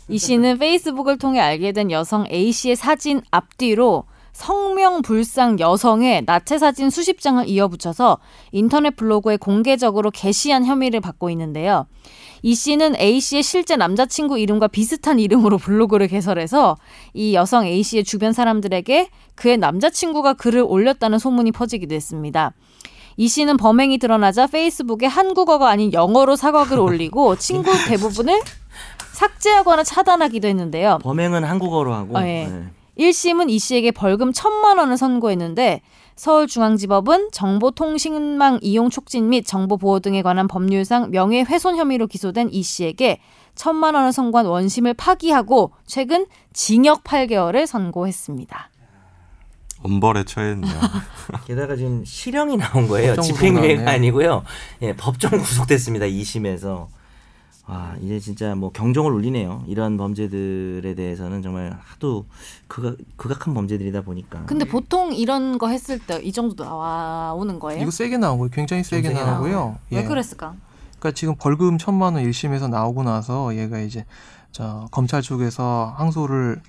[0.09, 6.59] 이 씨는 페이스북을 통해 알게 된 여성 A 씨의 사진 앞뒤로 성명 불상 여성의 나체
[6.59, 8.19] 사진 수십 장을 이어붙여서
[8.51, 11.87] 인터넷 블로그에 공개적으로 게시한 혐의를 받고 있는데요.
[12.41, 16.77] 이 씨는 A 씨의 실제 남자친구 이름과 비슷한 이름으로 블로그를 개설해서
[17.13, 22.53] 이 여성 A 씨의 주변 사람들에게 그의 남자친구가 글을 올렸다는 소문이 퍼지기도 했습니다.
[23.17, 28.39] 이 씨는 범행이 드러나자 페이스북에 한국어가 아닌 영어로 사과글을 올리고 친구 대부분을
[29.13, 30.99] 삭제하거나 차단하기도 했는데요.
[31.01, 32.47] 범행은 한국어로 하고 어, 예.
[32.47, 32.63] 네.
[32.99, 35.81] 1심은 이 씨에게 벌금 천만 원을 선고했는데
[36.17, 43.21] 서울중앙지법은 정보통신망 이용 촉진 및 정보 보호 등에 관한 법률상 명예훼손 혐의로 기소된 이 씨에게
[43.55, 48.69] 천만 원을 선고한 원심을 파기하고 최근 징역 8개월을 선고했습니다.
[49.83, 50.73] 엄벌에 처했네요.
[51.45, 53.91] 게다가 지금 실형이 나온 거예요 집행유예가.
[53.91, 54.43] 아니고요
[54.81, 56.87] 예, 법정 구속됐습니다 2심에서
[57.67, 62.25] 와 이제 진짜 뭐 경종을 울리네요 이런 범죄들에 대해서는 정말 하도
[62.67, 67.81] 극악, 극악한 범죄들이다 보니까 근데 보통 이런 거 했을 때 이 정도 나오는 거예요?
[67.81, 68.49] 이거 세게 나오고요.
[68.51, 69.77] 굉장히 세게 세게 나오고요.
[69.91, 70.03] 왜 예.
[70.03, 70.55] 그랬을까?
[70.99, 74.05] 그러니까 지금 벌금 천만 원 1심에서 나오고 나서 얘가 이제
[74.51, 76.61] 저 검찰 쪽에서 항소를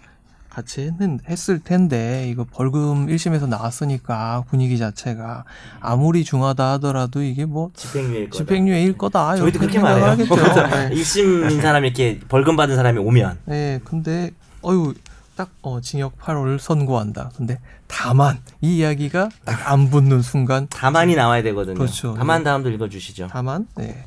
[0.58, 5.44] 같이 했는, 했을 텐데 이거 벌금 1심에서 나왔으니까 분위기 자체가
[5.78, 10.66] 아무리 중하다 하더라도 이게 뭐 집행유예일 거다 집행유예일 거다 저희도 그렇게 말해요 생각하겠죠.
[10.66, 10.90] 네.
[10.96, 14.32] 1심인 사람이 이렇게 벌금 받은 사람이 오면 네, 근데
[14.64, 14.94] 어유
[15.36, 17.30] 딱 어, 징역 8월 선고한다.
[17.36, 21.76] 근데 다만 이 이야기가 딱 안 붙는 순간 다만이 나와야 되거든요.
[21.78, 22.14] 그렇죠.
[22.18, 23.28] 다만 다음도 읽어 주시죠.
[23.30, 24.04] 다만 네.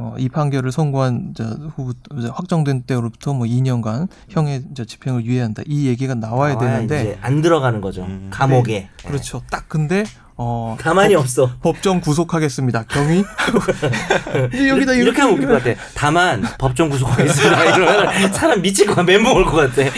[0.00, 1.92] 어, 이 판결을 선고한 저, 후
[2.32, 5.64] 확정된 때로부터 뭐 2년간 형의 저 집행을 유예한다.
[5.66, 8.04] 이 얘기가 나와야, 되는데 이제 안 들어가는 거죠.
[8.04, 8.28] 음.
[8.30, 8.88] 감옥에.
[9.04, 9.42] 그렇죠.
[9.50, 10.04] 딱 근데
[10.36, 11.50] 어 가만히 없어.
[11.60, 12.84] 법정 구속하겠습니다.
[12.84, 13.24] 경위
[14.68, 15.80] 여기다 이렇게 이렇게 하면 웃길 것 같아.
[15.96, 17.64] 다만 법정 구속하겠습니다.
[17.74, 19.02] 이러면 사람 미칠 것 같아.
[19.02, 19.90] 멘붕 올것 같아.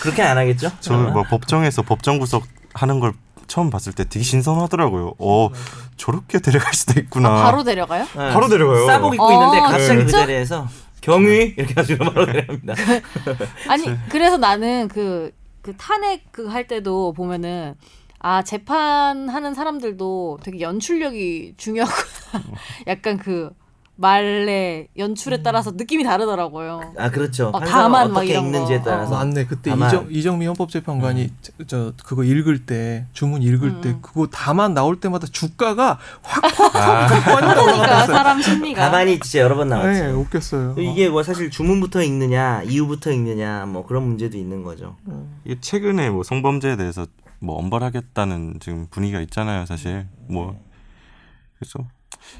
[0.00, 0.72] 그렇게 안 하겠죠?
[0.80, 3.12] 저뭐 법정에서 법정 구속 하는 걸
[3.46, 5.14] 처음 봤을 때 되게 신선하더라고요.
[5.18, 5.50] 어,
[5.96, 7.28] 저렇게 데려갈 수도 있구나.
[7.30, 8.04] 아, 바로 데려가요?
[8.04, 8.32] 네.
[8.32, 8.86] 바로 데려가요.
[8.86, 10.10] 싸복 입고 어, 있는데 갑자기 그?
[10.10, 10.68] 자리에서
[11.00, 12.74] 경위 이렇게 가지고 바로 데려갑니다.
[13.68, 15.30] 아니 그래서 나는 그,
[15.62, 17.74] 그 탄핵 그 할 때도 보면은
[18.18, 22.44] 아 재판하는 사람들도 되게 연출력이 중요하구나.
[22.88, 23.50] 약간 그
[23.98, 26.92] 말의 연출에 따라서 느낌이 다르더라고요.
[26.98, 27.48] 아 그렇죠.
[27.48, 28.84] 어, 다만 막 어떻게 이런 읽는지에 거.
[28.84, 29.46] 따라서 아, 맞네.
[29.46, 34.74] 그때 다만- 이정, 이정미 헌법재판관이 저, 저 그거 읽을 때 주문 읽을 때 그거 다만
[34.74, 37.08] 나올 때마다 주가가 확확확 많이
[37.54, 38.16] 그러니까 올라갔어요.
[38.16, 38.84] 사람 심리가.
[38.84, 40.00] 가만히 진짜 여러 번 나왔지.
[40.02, 40.74] 네, 웃겼어요.
[40.78, 44.96] 이게 뭐 사실 주문부터 읽느냐 이유부터 읽느냐 뭐 그런 문제도 있는 거죠.
[45.44, 47.06] 이게 최근에 뭐 성범죄에 대해서
[47.38, 50.06] 뭐 엄벌하겠다는 지금 분위기가 있잖아요, 사실.
[50.28, 50.58] 뭐
[51.58, 51.78] 그래서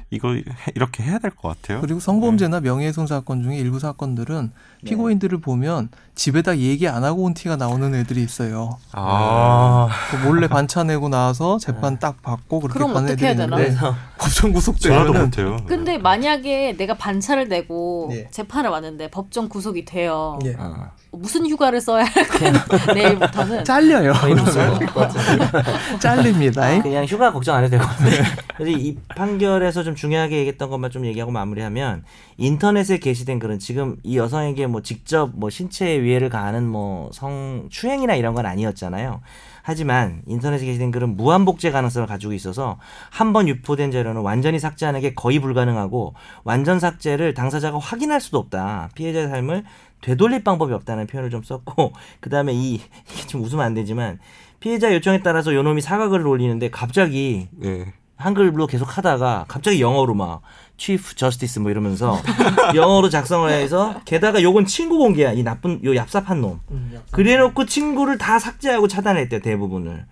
[0.09, 0.43] 이거 해-
[0.75, 1.81] 이렇게 해야 될 것 같아요.
[1.81, 4.51] 그리고 성범죄나 명예훼손 사건 중에 일부 사건들은
[4.85, 8.77] 피고인들을 보면 집에다 얘기 안 하고 온 티가 나오는 애들이 있어요.
[8.93, 13.57] 아, 그 몰래 반차 내고 나와서 재판 딱 받고 그렇게 그럼 어떻게 애들이 해야 되나?
[13.59, 13.77] 있는데
[14.17, 15.57] 법정 전화도 구속되면은 못해요.
[15.67, 18.29] 근데 만약에 내가 반차를 내고 예.
[18.31, 20.39] 재판을 왔는데 법정 구속이 돼요.
[20.45, 20.55] 예.
[20.57, 20.91] 어.
[21.11, 22.53] 무슨 휴가를 써야 할까요?
[22.93, 23.63] 내일부터는.
[23.63, 24.13] 잘려요.
[25.99, 26.81] 잘립니다.
[26.81, 28.23] 그냥 휴가 걱정 안 해도 될것 같아요.
[28.55, 32.03] 그래서 이 판결에서 좀 중요하게 얘기했던 것만 좀 얘기하고 마무리하면
[32.37, 38.15] 인터넷에 게시된 글은 지금 이 여성에게 뭐 직접 뭐 신체에 위해를 가하는 뭐 성 추행이나
[38.15, 39.21] 이런 건 아니었잖아요.
[39.67, 45.01] 하지만 인터넷에 게시된 글은 무한 복제 가능성을 가지고 있어서 한 번 유포된 자료는 완전히 삭제하는
[45.01, 46.13] 게 거의 불가능하고
[46.45, 48.91] 완전 삭제를 당사자가 확인할 수도 없다.
[48.95, 49.65] 피해자의 삶을
[49.99, 54.19] 되돌릴 방법이 없다는 표현을 좀 썼고 그다음에 이 이게 좀 웃으면 안 되지만
[54.61, 57.91] 피해자 요청에 따라서 요놈이 사과글을 올리는데 갑자기 네.
[58.17, 60.41] 한글로 계속 하다가 갑자기 영어로 막
[60.77, 62.19] 치프 저스티스 뭐 이러면서
[62.75, 65.31] 영어로 작성을 해서 게다가 요건 친구 공개야.
[65.33, 66.59] 이 나쁜 요 얍삽한 놈.
[67.11, 70.05] 그래놓고 친구를 다 삭제하고 차단했대 대부분을.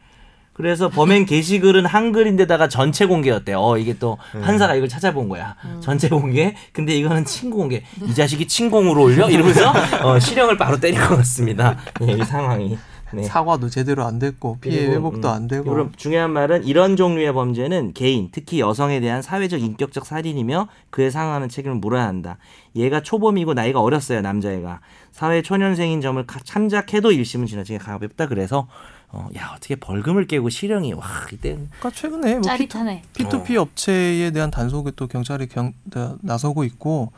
[0.53, 5.55] 그래서 범행 게시글은 한글인데다가 전체 공개였대 어 이게 또 판사가 이걸 찾아본 거야.
[5.81, 6.55] 전체 공개?
[6.71, 7.83] 근데 이거는 친구 공개.
[8.07, 9.27] 이 자식이 친공으로 올려?
[9.29, 11.77] 이러면서 어, 실형을 바로 때릴 것 같습니다.
[12.07, 12.77] 예, 이 상황이
[13.15, 13.23] 네.
[13.23, 17.33] 사과도 제대로 안 됐고 피해 그리고, 회복도 음, 안 되고 그럼 중요한 말은 이런 종류의
[17.33, 22.37] 범죄는 개인, 특히 여성에 대한 사회적 인격적 살인이며 그에 상하는 책임을 물어야 한다.
[22.75, 24.81] 얘가 초범이고 나이가 어렸어요, 남자애가.
[25.11, 28.27] 사회 초년생인 점을 가- 참작해도 1심은 지나치게 가볍다.
[28.27, 28.67] 그래서
[29.09, 33.01] 어, 야 어떻게 벌금을 깨고 실형이 와 이때 그러니까 최근에 뭐 피투, 짜릿하네.
[33.13, 37.11] P2P 업체에 대한 단속에 또 경찰이 경, 나- 나서고 있고,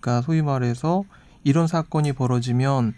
[0.00, 1.04] 그러니까 소위 말해서
[1.44, 2.94] 이런 사건이 벌어지면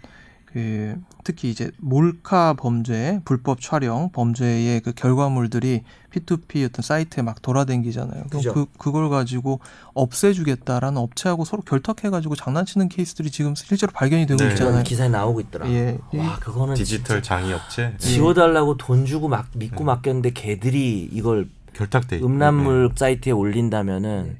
[0.55, 8.23] 그 특히 이제 몰카 범죄, 불법 촬영 범죄의 그 결과물들이 P2P 어떤 사이트에 막 돌아다니잖아요.
[8.29, 8.53] 그럼.
[8.53, 9.59] 그 그걸 가지고
[9.95, 14.51] 없애주겠다라는 업체하고 서로 결탁해가지고 장난치는 케이스들이 지금 실제로 발견이 되고 네.
[14.51, 14.81] 있잖아요.
[14.83, 15.69] 기사에 나오고 있더라.
[15.71, 15.97] 예.
[16.13, 22.21] 와 그거는 디지털 장이 업체 지워달라고 돈 주고 막 믿고 맡겼는데 걔들이 이걸 결탁돼.
[22.21, 24.37] 음란물 사이트에 올린다면은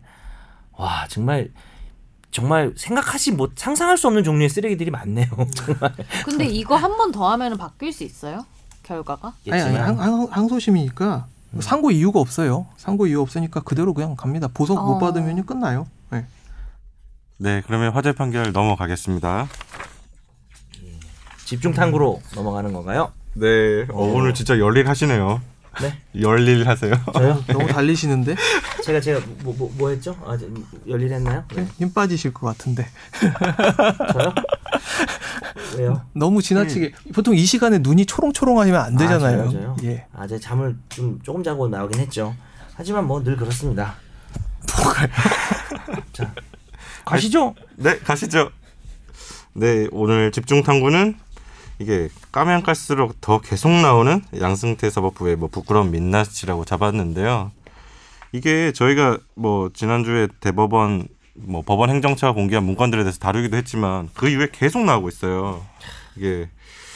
[0.77, 1.49] 와 정말
[2.35, 5.25] 정말 생각하지 못 상상할 수 없는 종류의 쓰레기들이 많네요.
[5.55, 5.93] 정말.
[6.25, 8.45] 근데 이거 한 번 더 하면 바뀔 수 있어요?
[8.83, 9.33] 결과가?
[9.49, 11.61] 아니 아니 항, 항, 항소심이니까 음.
[11.61, 12.67] 상고 이유가 없어요.
[12.75, 14.49] 상고 이유 없으니까 그대로 그냥 갑니다.
[14.53, 14.83] 보석 어.
[14.83, 15.87] 못 받으면 끝나요.
[16.09, 16.25] 네.
[17.37, 19.47] 네, 그러면 화재 판결 넘어가겠습니다.
[21.45, 23.13] 집중 탐구로 넘어가는 건가요?
[23.33, 25.39] 네, 어, 오늘 진짜 열일하시네요.
[25.81, 25.99] 네.
[26.19, 26.93] 열일하세요.
[27.13, 27.43] 저요?
[27.51, 28.35] 너무 달리시는데
[28.83, 30.15] 제가 제가 뭐 뭐 뭐 했죠?
[30.25, 30.45] 아, 저,
[30.87, 31.43] 열일했나요?
[31.55, 31.67] 네.
[31.77, 32.87] 힘 빠지실 것 같은데
[34.13, 34.33] 저요?
[35.77, 36.01] 왜요?
[36.13, 39.41] 너무 지나치게 보통 이 시간에 눈이 초롱초롱하면 안 되잖아요.
[39.41, 39.75] 아, 저요, 저요?
[39.83, 40.05] 예.
[40.13, 42.35] 아, 제가 잠을 좀 조금 자고 나오긴 했죠.
[42.75, 43.95] 하지만 뭐 늘 그렇습니다.
[44.77, 45.07] 뭐가요?
[46.13, 46.33] 자,
[47.05, 47.55] 가시죠.
[47.75, 48.49] 네, 가시죠.
[49.53, 51.15] 네, 오늘 집중 탐구는
[51.79, 57.51] 이게 까면 깔수록 더 계속 나오는 양승태 사법부의 뭐 부끄러운 민낯이라고 잡았는데요.
[58.31, 64.47] 이게 저희가 뭐 지난주에 대법원 뭐 법원 행정처가 공개한 문건들에 대해서 다루기도 했지만 그 이후에
[64.51, 65.65] 계속 나오고 있어요.
[66.15, 66.49] 이게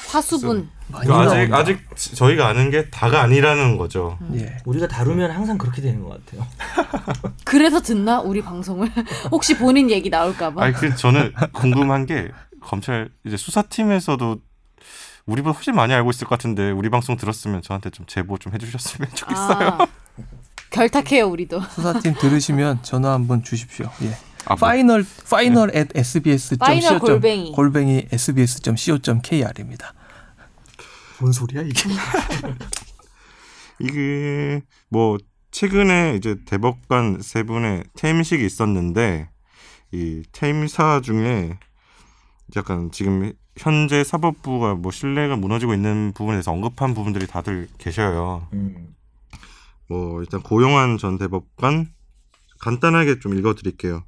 [0.08, 0.70] 화수분.
[0.88, 1.58] 많이 그 아직 나온다.
[1.58, 1.80] 아직
[2.16, 4.18] 저희가 아는 게 다가 아니라는 거죠.
[4.34, 4.58] 예.
[4.66, 6.48] 우리가 다루면 항상 그렇게 되는 것 같아요.
[7.46, 8.90] 그래서 듣나 우리 방송을?
[9.30, 10.64] 혹시 본인 얘기 나올까봐.
[10.64, 14.40] 아니 그 저는 궁금한 게 검찰 이제 수사팀에서도
[15.30, 19.10] 우리보다 훨씬 많이 알고 있을 것 같은데 우리 방송 들었으면 저한테 좀 제보 좀 해주셨으면
[19.14, 19.68] 좋겠어요.
[19.80, 19.88] 아,
[20.72, 21.62] 결탁해요 우리도.
[21.62, 23.90] 수사팀 들으시면 전화 한번 주십시오.
[24.04, 24.10] 예.
[24.46, 26.58] 아, 뭐, final final at sbs.
[26.58, 27.52] final 골뱅이.
[27.52, 29.94] 골뱅이 sbs.co.kr입니다.
[31.20, 31.90] 뭔 소리야 이게?
[33.80, 35.18] 이게 뭐
[35.52, 39.30] 최근에 이제 대법관 세 분의 퇴임식이 있었는데
[39.92, 41.58] 이 퇴임사 중에
[42.56, 48.48] 약간 지금 현재 사법부가 뭐 신뢰가 무너지고 있는 부분에 대해서 언급한 부분들이 다들 계셔요.
[48.54, 48.96] 음.
[49.90, 51.90] 뭐 일단 고용환 전 대법관
[52.62, 54.04] 간단하게 좀 읽어드릴게요.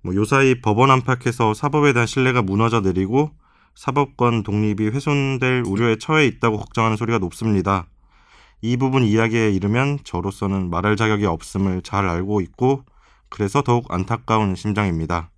[0.00, 3.32] 뭐 요사이 법원 안팎에서 사법에 대한 신뢰가 무너져 내리고
[3.74, 7.86] 사법권 독립이 훼손될 우려에 처해 있다고 걱정하는 소리가 높습니다.
[8.62, 12.84] 이 부분 이야기에 이르면 저로서는 말할 자격이 없음을 잘 알고 있고
[13.28, 15.30] 그래서 더욱 안타까운 심정입니다.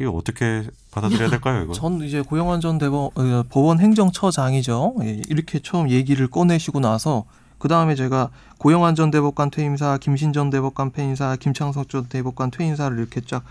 [0.00, 1.72] 이거 어떻게 받아들여야 될까요, 이거?
[1.74, 4.94] 전 이제 고영환 전 대법, 어, 법원 행정처장이죠.
[5.02, 7.24] 예, 이렇게 처음 얘기를 꺼내시고 나서
[7.58, 12.96] 그 다음에 제가 고영환 전 대법관 퇴임사, 김신 전 대법관 퇴임사, 김창석 전 대법관 퇴임사를
[12.96, 13.42] 이렇게 쫙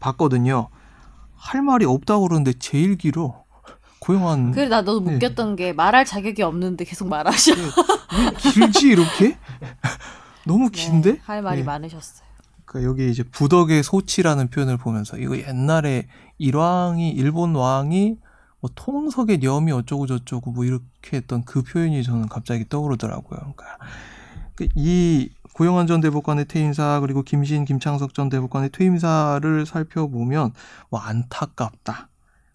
[0.00, 0.68] 봤거든요.
[1.36, 3.42] 할 말이 없다고 그러는데 제일 길어.
[4.00, 4.90] 고영환 그래 나 네.
[4.90, 7.52] 웃겼던 게 말할 자격이 없는데 계속 말하셔.
[7.54, 9.38] 왜 길지 이렇게?
[10.44, 11.12] 너무 긴데?
[11.12, 11.64] 네, 할 말이 네.
[11.64, 12.26] 많으셨어요.
[12.72, 16.08] 그 여기 이제 부덕의 소치라는 표현을 보면서 이거 옛날에
[16.38, 18.16] 일왕이 일본 왕이
[18.60, 23.38] 뭐 통석의 념이 어쩌고 저쩌고 뭐 이렇게 했던 그 표현이 저는 갑자기 떠오르더라고요.
[23.38, 23.78] 그러니까
[24.54, 30.52] 그이 고영환 전 대법관의 퇴임사 그리고 김신 김창석 전 대법관의 퇴임사를 살펴보면
[30.88, 32.08] 뭐 안타깝다.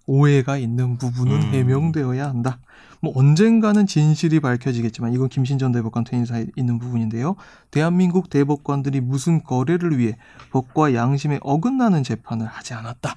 [0.08, 1.54] 오해가 있는 부분은 음.
[1.54, 2.60] 해명되어야 한다.
[3.02, 7.36] 뭐 언젠가는 진실이 밝혀지겠지만 이건 김신 전 대법관 퇴임 사에 있는 부분인데요.
[7.72, 10.18] 대한민국 대법관들이 무슨 거래를 위해
[10.52, 13.16] 법과 양심에 어긋나는 재판을 하지 않았다.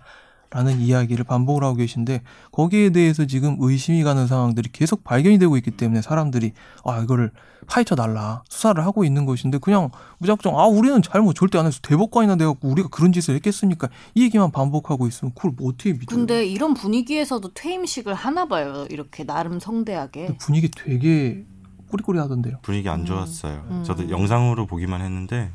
[0.50, 5.70] 라는 이야기를 반복을 하고 계신데 거기에 대해서 지금 의심이 가는 상황들이 계속 발견이 되고 있기
[5.70, 6.52] 때문에 사람들이
[6.84, 7.30] 아 이거를
[7.68, 12.34] 파헤쳐 달라 수사를 하고 있는 것인데 그냥 무작정 아 우리는 잘못 절대 안 했어 대법관이나
[12.34, 16.06] 돼갖고 우리가 그런 짓을 했겠습니까 이 얘기만 반복하고 있으면 그걸 뭐 어떻게 믿어요?
[16.08, 18.86] 근데 이런 분위기에서도 퇴임식을 하나 봐요.
[18.90, 20.36] 이렇게 나름 성대하게.
[20.38, 21.44] 분위기 되게
[21.90, 22.58] 꾸리꾸리하던데요.
[22.62, 23.04] 분위기 안 음.
[23.06, 23.64] 좋았어요.
[23.70, 23.84] 음.
[23.84, 25.52] 저도 영상으로 보기만 했는데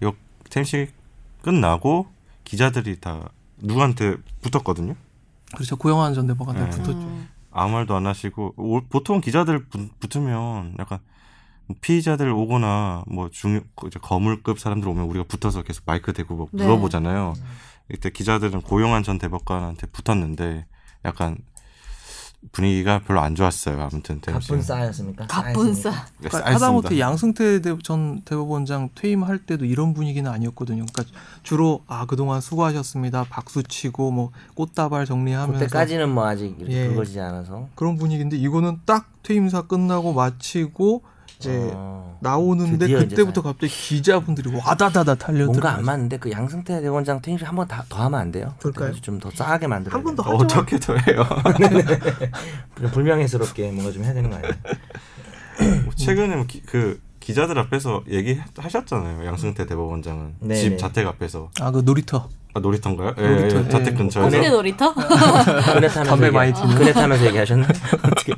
[0.00, 0.14] 이거
[0.48, 0.92] 템식
[1.42, 2.06] 끝나고
[2.44, 3.28] 기자들이 다
[3.60, 4.94] 누구한테 붙었거든요.
[5.54, 6.82] 그렇죠 고영환 전 대법관한테 네.
[6.82, 6.98] 붙었죠.
[7.06, 7.28] 음.
[7.50, 10.98] 아무 말도 안 하시고 오- 보통 기자들 붙- 붙으면 약간
[11.66, 16.62] 뭐 피의자들 오거나 뭐중 이제 거물급 사람들 오면 우리가 붙어서 계속 마이크 대고 막 네.
[16.64, 17.34] 물어보잖아요.
[17.90, 20.66] 이때 기자들은 고용한 전 대법관한테 붙었는데
[21.04, 21.38] 약간
[22.52, 23.80] 분위기가 별로 안 좋았어요.
[23.80, 25.26] 아무튼 가쁜 싸였습니까?
[25.26, 25.90] 가쁜 싸.
[26.20, 30.86] 네, 그러니까 하다못해 양승태 대- 전 대법원장 퇴임할 때도 이런 분위기는 아니었거든요.
[30.92, 33.24] 그러니까 주로 아 그동안 수고하셨습니다.
[33.28, 36.86] 박수 치고 뭐 꽃다발 정리하면서 그때까지는 뭐 아직 이렇게 예.
[36.86, 41.02] 불거지지 않아서 그런 분위기인데 이거는 딱 퇴임사 끝나고 마치고
[41.38, 45.46] 이제 어, 나오는데 그때부터 갑자기 기자분들이 와다다다 달려들어.
[45.46, 48.54] 뭔가 안 맞는데 그 양승태 대원장 퇴임식 한 번 더 하면 안 돼요?
[48.58, 48.92] 그럴까요?
[49.00, 49.96] 좀 더 싸하게 만들어.
[49.96, 50.34] 한번더 하죠.
[50.36, 51.24] 어떻게 더 해요?
[52.78, 54.52] 좀 불명예스럽게 뭔가 좀 해야 되는 거 아니에요?
[55.84, 59.24] 뭐 최근에 뭐 기, 그 기자들 앞에서 얘기하셨잖아요.
[59.26, 60.76] 양승태 대법원장은 네, 집 네.
[60.76, 62.28] 자택 앞에서 아 그 놀이터.
[62.54, 63.14] 아, 놀이터인가요?
[63.18, 63.96] 예, 놀이터, 예, 자택 예.
[63.98, 64.94] 근처에서 꼰대 놀이터?
[64.96, 66.74] 그네 타면서 담배 많이 피는.
[66.76, 67.68] 그네 타면서 얘기하셨나?
[68.02, 68.32] 어떻게?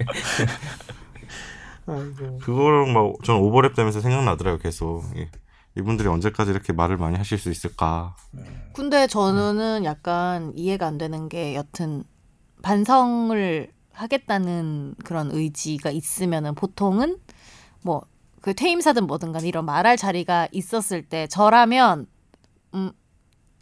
[2.40, 4.58] 그거랑 막 저는 오버랩 되면서 생각나더라고요.
[4.60, 5.26] 계속 이-
[5.76, 8.16] 이분들이 언제까지 이렇게 말을 많이 하실 수 있을까?
[8.74, 12.02] 근데 저는 약간 이해가 안 되는 게 여튼
[12.62, 17.18] 반성을 하겠다는 그런 의지가 있으면은 보통은
[17.82, 18.02] 뭐
[18.42, 22.06] 그 퇴임사든 뭐든 간에 이런 말할 자리가 있었을 때 저라면
[22.74, 22.90] 음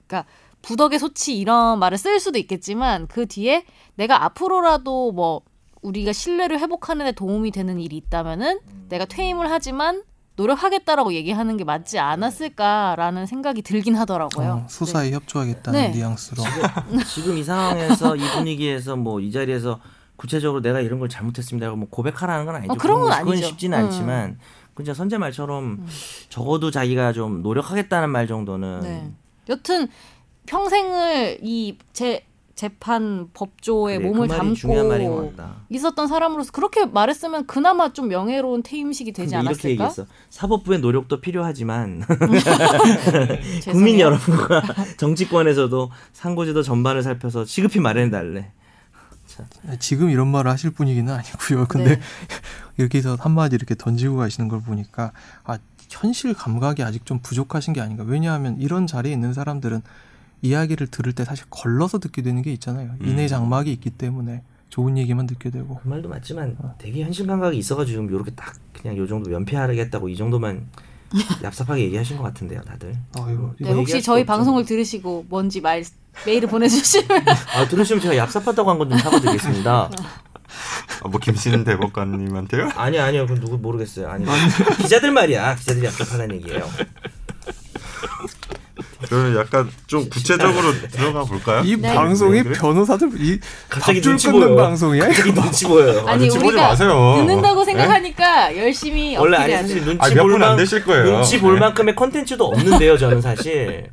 [0.07, 0.31] 그러니까
[0.63, 3.65] 부덕의 소치 이런 말을 쓸 수도 있겠지만 그 뒤에
[3.97, 5.41] 내가 앞으로라도 뭐
[5.83, 10.03] 우리가 신뢰를 회복하는 데 도움이 되는 일이 있다면은 내가 퇴임을 하지만
[10.37, 14.63] 노력하겠다라고 얘기하는 게 맞지 않았을까라는 생각이 들긴 하더라고요.
[14.65, 15.89] 어, 수사에 협조하겠다는 네.
[15.91, 16.43] 뉘앙스로.
[17.13, 19.81] 지금 이 상황에서 이 분위기에서 뭐 이 자리에서
[20.17, 22.73] 구체적으로 내가 이런 걸 잘못했습니다라고 뭐 고백하라는 건 아니죠.
[22.73, 23.49] 어, 그런 건 그건 아니죠.
[23.49, 23.85] 쉽지는 음.
[23.85, 24.39] 않지만
[24.75, 25.85] 그냥 선제 말처럼
[26.29, 29.11] 적어도 자기가 좀 노력하겠다는 말 정도는 네.
[29.49, 29.89] 여튼
[30.47, 32.25] 평생을 이 제
[32.59, 34.55] 재판 법조에 그래, 몸을 그 말인
[35.11, 35.55] 것 담고 같다.
[35.69, 39.69] 있었던 사람으로서 그렇게 말했으면 그나마 좀 명예로운 퇴임식이 되지 근데 이렇게 않았을까?
[39.69, 40.07] 얘기했어.
[40.31, 42.03] 사법부의 노력도 필요하지만
[43.63, 43.73] 죄송해요.
[43.73, 44.63] 국민 여러분과
[44.99, 48.51] 정치권에서도 상고제도 전반을 살펴서 시급히 마련해달래.
[49.79, 51.67] 지금 이런 말을 하실 분위기는 아니고요.
[51.69, 52.01] 근데 네.
[52.77, 55.13] 이렇게 해서 한마디 이렇게 던지고 가시는 걸 보니까
[55.45, 58.03] 아 현실 감각이 아직 좀 부족하신 게 아닌가.
[58.05, 59.81] 왜냐하면 이런 자리에 있는 사람들은
[60.43, 62.93] 이야기를 들을 때 사실 걸러서 듣게 되는 게 있잖아요.
[63.01, 63.07] 음.
[63.09, 65.81] 인의 장막이 있기 때문에 좋은 얘기만 듣게 되고.
[65.83, 70.17] 그 말도 맞지만 되게 현실 감각이 있어가지고 지금 이렇게 딱 그냥 요 정도 면피하겠다고 이
[70.17, 70.67] 정도만
[71.43, 72.95] 얍삽하게 얘기하신 것 같은데요, 다들.
[73.19, 75.83] 아이고 네, 뭐 혹시 저희 방송을 들으시고 뭔지 말
[76.27, 77.09] 메일을 보내주시면
[77.57, 79.91] 아 들으시면 제가 얍삽하다고 한 건 좀 사과드리겠습니다.
[81.03, 82.71] 아, 뭐 김신 대법관님한테요?
[82.75, 84.09] 아니요, 아니요, 그건 누구 모르겠어요.
[84.09, 84.25] 아니
[84.83, 86.65] 기자들 말이야, 기자들이 얍삽하다는 얘기예요.
[89.09, 91.63] 그러면 약간 좀 구체적으로 들어가 볼까요?
[91.65, 91.95] 이 네.
[91.95, 92.55] 방송이 그래?
[92.59, 94.57] 변호사들 이 갑자기 눈치 끊는 보여요.
[94.57, 95.07] 방송이야?
[95.07, 96.05] 갑자기 눈치 보여요.
[96.07, 97.15] 아, 아니 눈치 보지 우리가 마세요.
[97.19, 97.65] 듣는다고 네?
[97.73, 99.85] 생각하니까 열심히 원래 아니 어필해야 사실 돼.
[99.85, 101.05] 눈치 아, 몇볼분안 만- 되실 거예요.
[101.05, 101.61] 눈치 볼 네.
[101.61, 103.87] 만큼의 컨텐츠도 없는데요, 저는 사실.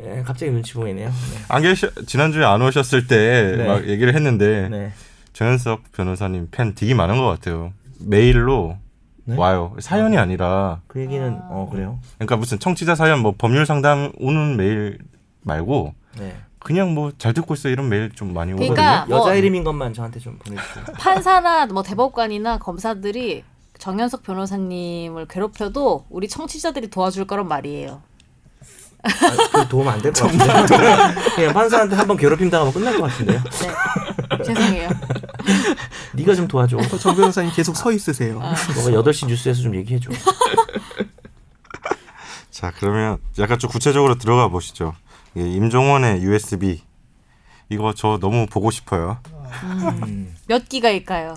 [0.00, 1.10] 예, 갑자기 눈치 보이네요.
[1.48, 3.64] 안 계셔 지난주에 안 오셨을 때 네.
[3.66, 4.78] 막 얘기를 했는데 네.
[4.78, 4.92] 네.
[5.32, 7.72] 정현석 변호사님 팬 되게 많은 것 같아요.
[8.00, 8.76] 메일로
[9.28, 9.36] 네?
[9.36, 9.76] 와요.
[9.80, 11.98] 사연이 아니라 그 얘기는 어 그래요.
[12.16, 14.98] 그러니까 무슨 청취자 사연 뭐 법률 상담 오는 메일
[15.42, 16.34] 말고 네.
[16.60, 18.74] 그냥 뭐 잘 듣고 있어 이런 메일 좀 많이 오거든요.
[18.74, 20.84] 그러니까 뭐- 여자 이름인 것만 저한테 좀 보내주세요.
[20.98, 23.44] 판사나 뭐 대법관이나 검사들이
[23.78, 28.02] 정현석 변호사님을 괴롭혀도 우리 청취자들이 도와줄 거란 말이에요.
[29.02, 29.08] 아,
[29.52, 30.44] 그 도움 안 될 것 같은데.
[31.36, 33.40] 그냥 판사한테 한번 괴롭힘 당하면 끝날 것 같은데요.
[33.42, 34.44] 네.
[34.44, 34.88] 죄송해요.
[36.14, 36.76] 네가 좀 도와줘.
[36.76, 38.40] 어, 정 변호사님 계속 서 있으세요.
[38.42, 38.54] 아.
[38.74, 40.10] 너가 8시 뉴스에서 좀 얘기해줘.
[42.50, 44.94] 자 그러면 약간 좀 구체적으로 들어가 보시죠.
[45.34, 46.82] 이게 임종원의 USB
[47.68, 49.18] 이거 저 너무 보고 싶어요.
[49.62, 50.34] 음.
[50.48, 51.34] 몇 기가일까요?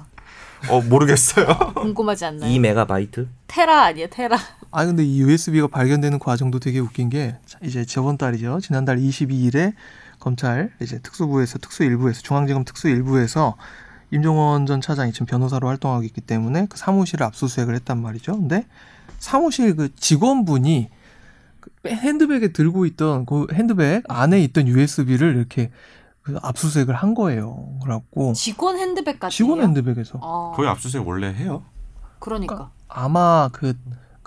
[0.69, 1.45] 어 모르겠어요.
[1.75, 2.51] 궁금하지 않나요?
[2.51, 3.27] 2 메가바이트?
[3.47, 4.37] 테라 아니에요, 테라.
[4.71, 8.59] 아 근데 이 USB가 발견되는 과정도 되게 웃긴 게 이제 저번 달이죠.
[8.61, 9.73] 지난달 22일에
[10.19, 13.57] 검찰 이제 특수부에서 특수일부에서 중앙지검 특수일부에서
[14.11, 18.33] 임종원 전 차장이 지금 변호사로 활동하고 있기 때문에 그 사무실을 압수수색을 했단 말이죠.
[18.33, 18.65] 근데
[19.19, 20.89] 사무실 그 직원분이
[21.59, 25.71] 그 핸드백에 들고 있던 그 핸드백 안에 있던 USB를 이렇게
[26.21, 27.77] 그 압수수색을 한 거예요.
[27.81, 29.35] 그래갖고 직원 핸드백까지.
[29.35, 31.63] 직원 핸드백에서 어, 거의 압수수색 원래 해요.
[32.19, 32.71] 그러니까.
[32.87, 33.73] 아마 그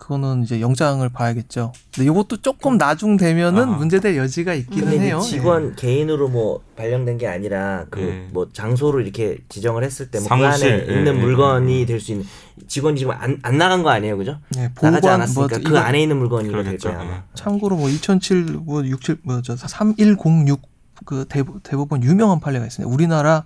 [0.05, 1.73] 그거는 이제 영장을 봐야겠죠.
[1.95, 3.67] 근데 이것도 조금 나중 되면은 아.
[3.79, 5.19] 문제될 여지가 있기는 근데 해요.
[5.19, 8.29] 그 직원 개인으로 뭐 발령된 게 아니라 그 예.
[8.31, 11.87] 뭐 장소를 이렇게 지정을 했을 때뭐 그 안에 예, 있는 예, 물건이 예.
[11.87, 12.27] 될수 있는
[12.69, 14.41] 직원이 지금 안, 안 나간 거 아니에요, 그죠?
[14.59, 14.61] 예.
[14.61, 16.77] 네, 나가지 보관 않았으니까 뭐 그 안에 있는 물건이 될.
[16.77, 17.03] 거야.
[17.03, 17.23] 예.
[17.33, 22.93] 참고로 뭐 2007, 뭐 67, 뭐저 3106그 대법, 대법원 유명한 판례가 있습니다.
[22.93, 23.45] 우리나라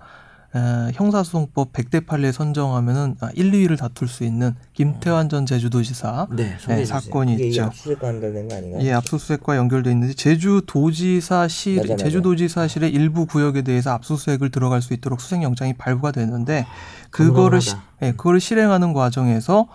[0.55, 6.57] 에, 형사소송법 100대 판례 선정하면은 아, 1, 2위를 다툴 수 있는 김태환 전 제주도지사 네,
[6.57, 6.85] 주세요.
[6.85, 7.65] 사건이 있죠.
[7.65, 8.81] 압수수색 관련된 거 아닌가요?
[8.83, 12.03] 예, 압수수색과 연결돼 있는데 제주도지사실 맞아, 맞아.
[12.03, 16.65] 제주도지사실의 일부 구역에 대해서 압수수색을 들어갈 수 있도록 수색영장이 발부가 됐는데
[17.11, 17.75] 그거를 시.
[18.01, 19.67] 예, 그거를 실행하는 과정에서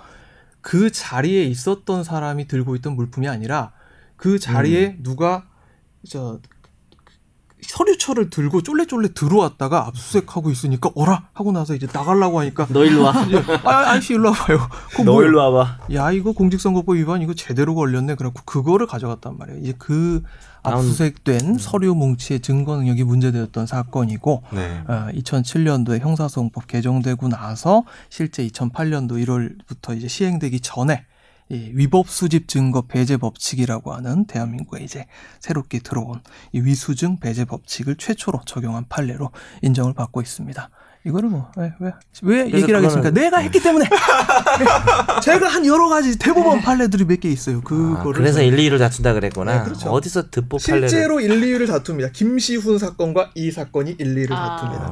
[0.61, 3.73] 그 자리에 있었던 사람이 들고 있던 물품이 아니라
[4.17, 5.45] 그 자리에 누가
[6.09, 6.41] 저
[7.69, 13.13] 서류처를 들고 쫄래쫄래 들어왔다가 압수수색하고 있으니까 어라 하고 나서 이제 나가려고 하니까 너 일로 와.
[13.65, 14.59] 아 아저씨 일로 와봐요.
[15.05, 15.23] 너?
[15.23, 15.79] 일로 와봐.
[15.95, 20.23] 야 이거 공직선거법 위반 이거 제대로 걸렸네 그래갖고 그거를 가져갔단 말이에요 이제 그
[20.63, 24.83] 압수수색된 서류 뭉치의 증거 능력이 문제되었던 사건이고 네.
[24.89, 31.05] 어, 2007년도에 형사소송법 개정되고 나서 실제 2008년도 1월부터 이제 시행되기 전에
[31.51, 35.07] 이 위법 수집 증거 배제 법칙이라고 하는 대한민국에 이제
[35.41, 36.21] 새롭게 들어온
[36.53, 39.31] 이 위수증 배제 법칙을 최초로 적용한 판례로
[39.63, 40.71] 인정을 받고 있습니다.
[41.07, 43.11] 이거를 뭐왜왜 왜, 왜 그래서 얘기를 하겠습니까?
[43.11, 43.85] 그거는- 내가 했기 때문에
[45.23, 47.59] 제가 한 여러 가지 대법원 판례들이 몇 개 있어요.
[47.59, 49.59] 아, 그거를 그래서 저희- 1, 2를 다툰다 그랬구나.
[49.59, 49.91] 네, 그렇죠.
[49.91, 52.09] 어디서 득보 판례를 실제로 1, 2위를 다툽니다.
[52.13, 54.57] 김시훈 사건과 이 사건이 1, 2위를 아.
[54.57, 54.89] 다툽니다.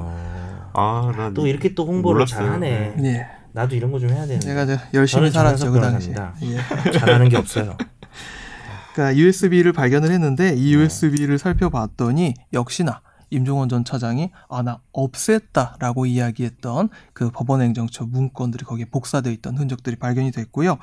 [0.74, 2.38] 어, 아나 또 이렇게 또 홍보를 몰랐어요.
[2.46, 2.94] 잘하네.
[3.04, 3.26] 예.
[3.52, 4.46] 나도 이런 거 좀 해야 되는데.
[4.46, 6.14] 내가 저 열심히 살았죠 그 당시에.
[6.42, 6.90] 예.
[6.92, 7.76] 잘하는 게 없어요.
[8.94, 10.56] 그러니까 USB를 발견을 했는데 네.
[10.56, 18.84] 이 USB를 살펴봤더니 역시나 임종원 전 차장이 아 나 없앴다라고 이야기했던 그 법원행정처 문건들이 거기에
[18.86, 20.76] 복사되어 있던 흔적들이 발견이 됐고요.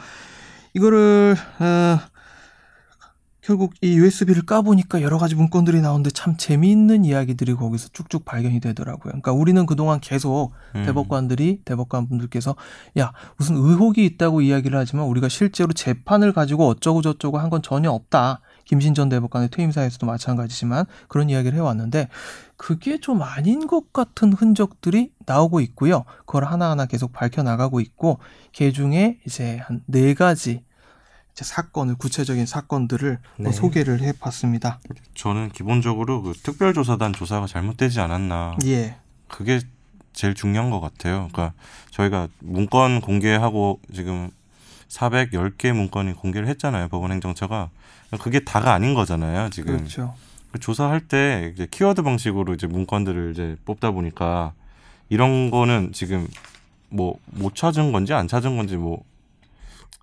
[0.73, 1.99] 이거를 어,
[3.41, 9.11] 결국 이 USB를 까보니까 여러 가지 문건들이 나오는데 참 재미있는 이야기들이 거기서 쭉쭉 발견이 되더라고요.
[9.11, 10.83] 그러니까 우리는 그동안 계속 음.
[10.85, 12.55] 대법관들이 대법관 분들께서
[12.99, 17.89] 야 무슨 의혹이 있다고 이야기를 하지만 우리가 실제로 재판을 가지고 어쩌고 저쩌고 한 건 전혀
[17.89, 18.41] 없다.
[18.65, 22.09] 김신 전 대법관의 퇴임사에서도 마찬가지지만 그런 이야기를 해왔는데
[22.57, 26.03] 그게 좀 아닌 것 같은 흔적들이 나오고 있고요.
[26.27, 28.19] 그걸 하나하나 계속 밝혀나가고 있고
[28.55, 30.61] 그 중에 이제 한 네 가지
[31.43, 33.51] 사건을 구체적인 사건들을 네.
[33.51, 34.79] 소개를 해봤습니다.
[35.15, 38.95] 저는 기본적으로 그 특별조사단 조사가 잘못되지 않았나 예,
[39.27, 39.59] 그게
[40.13, 41.29] 제일 중요한 것 같아요.
[41.31, 41.53] 그러니까
[41.91, 44.29] 저희가 문건 공개하고 지금
[44.89, 46.87] 410개 문건이 공개를 했잖아요.
[46.89, 47.69] 법원행정처가
[48.21, 49.49] 그게 다가 아닌 거잖아요.
[49.51, 50.15] 지금 그렇죠.
[50.51, 54.53] 그 조사할 때 이제 키워드 방식으로 이제 문건들을 이제 뽑다 보니까
[55.09, 56.27] 이런 거는 지금
[56.89, 59.03] 뭐 못 찾은 건지 안 찾은 건지 뭐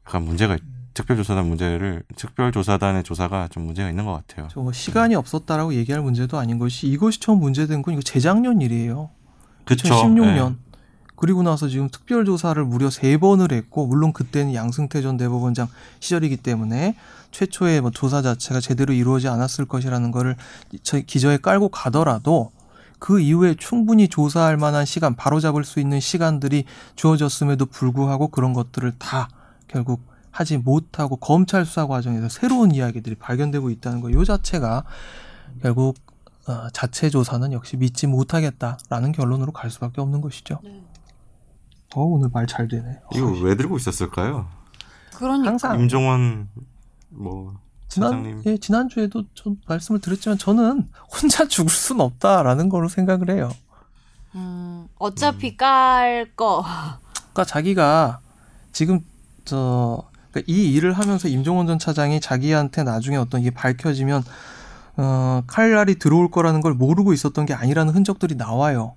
[0.07, 0.63] 약간 문제가 있-
[0.97, 4.49] 특별조사단 문제를 특별조사단의 조사가 좀 문제가 있는 것 같아요.
[4.49, 9.11] 저뭐 시간이 없었다라고 얘기할 문제도 아닌 것이 이것이 처음 문제된 건 이거 재작년 일이에요.
[9.67, 9.89] 그쵸?
[9.89, 10.53] 2016년.
[10.53, 10.67] 예.
[11.15, 15.69] 그리고 나서 지금 특별조사를 무려 세 번을 했고 물론 그때는 양승태 전 대법원장
[16.01, 16.97] 시절이기 때문에
[17.31, 20.37] 최초의 뭐 조사 자체가 제대로 이루어지지 않았을 것이라는 거를
[20.83, 22.53] 저 기저에 깔고 가더라도
[22.99, 26.65] 그 이후에 충분히 조사할 만한 시간 바로잡을 수 있는 시간들이
[26.97, 29.29] 주어졌음에도 불구하고 그런 것들을 다
[29.69, 34.85] 결국 하지 못하고 검찰 수사 과정에서 새로운 이야기들이 발견되고 있다는 거 요 자체가
[35.63, 35.97] 결국
[36.47, 40.61] 어, 자체 조사는 역시 믿지 못하겠다라는 결론으로 갈 수밖에 없는 것이죠.
[41.95, 43.01] 어 오늘 말 잘 되네.
[43.15, 44.47] 이거 왜 들고 있었을까요?
[45.17, 46.49] 그러니까 항상 임종원
[47.09, 47.55] 뭐
[47.89, 48.43] 지난.
[48.47, 50.89] 예, 지난 주에도 전 말씀을 드렸지만 저는
[51.23, 53.51] 혼자 죽을 수는 없다라는 거로 생각을 해요.
[54.35, 56.63] 음, 어차피 깔 거.
[57.33, 58.21] 그러니까 자기가
[58.73, 59.01] 지금
[59.47, 60.03] 저
[60.37, 64.23] 그러니까 이 일을 하면서 임종원 전 차장이 자기한테 나중에 어떤 이게 밝혀지면
[64.99, 68.95] 어, 칼날이 들어올 거라는 걸 모르고 있었던 게 아니라는 흔적들이 나와요.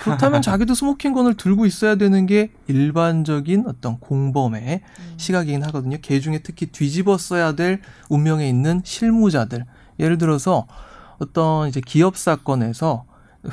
[0.00, 4.82] 그렇다면 자기도 스모킹건을 들고 있어야 되는 게 일반적인 어떤 공범의
[5.16, 5.96] 시각이긴 하거든요.
[6.02, 9.64] 개 중에 특히 뒤집어 써야 될 운명에 있는 실무자들.
[9.98, 10.66] 예를 들어서
[11.18, 13.06] 어떤 이제 기업 사건에서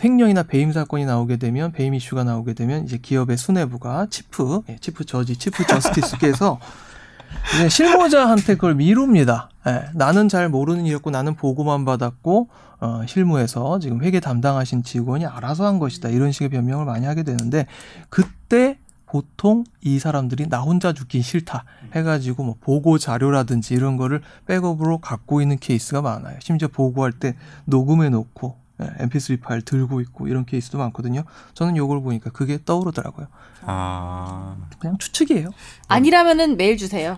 [0.04, 5.06] 횡령이나 배임 사건이 나오게 되면 배임 이슈가 나오게 되면 이제 기업의 수뇌부가 치프, 예, 치프
[5.06, 6.60] 저지, 치프 저스티스께서
[7.56, 9.50] 이제 실무자한테 그걸 미룹니다.
[9.68, 15.66] 예, 나는 잘 모르는 일이었고 나는 보고만 받았고 어, 실무에서 지금 회계 담당하신 직원이 알아서
[15.66, 16.10] 한 것이다.
[16.10, 17.68] 이런 식의 변명을 많이 하게 되는데
[18.10, 21.66] 그때 보통 이 사람들이 나 혼자 죽긴 싫다
[21.96, 26.38] 해가지고 뭐 보고 자료라든지 이런 거를 백업으로 갖고 있는 케이스가 많아요.
[26.42, 28.62] 심지어 보고할 때 녹음해 놓고 예,
[29.00, 31.24] MP3 파일 들고 있고 이런 케이스도 많거든요.
[31.54, 33.28] 저는 요걸 보니까 그게 떠오르더라고요.
[33.62, 35.50] 아 그냥 추측이에요.
[35.88, 37.16] 아니라면은 메일 주세요.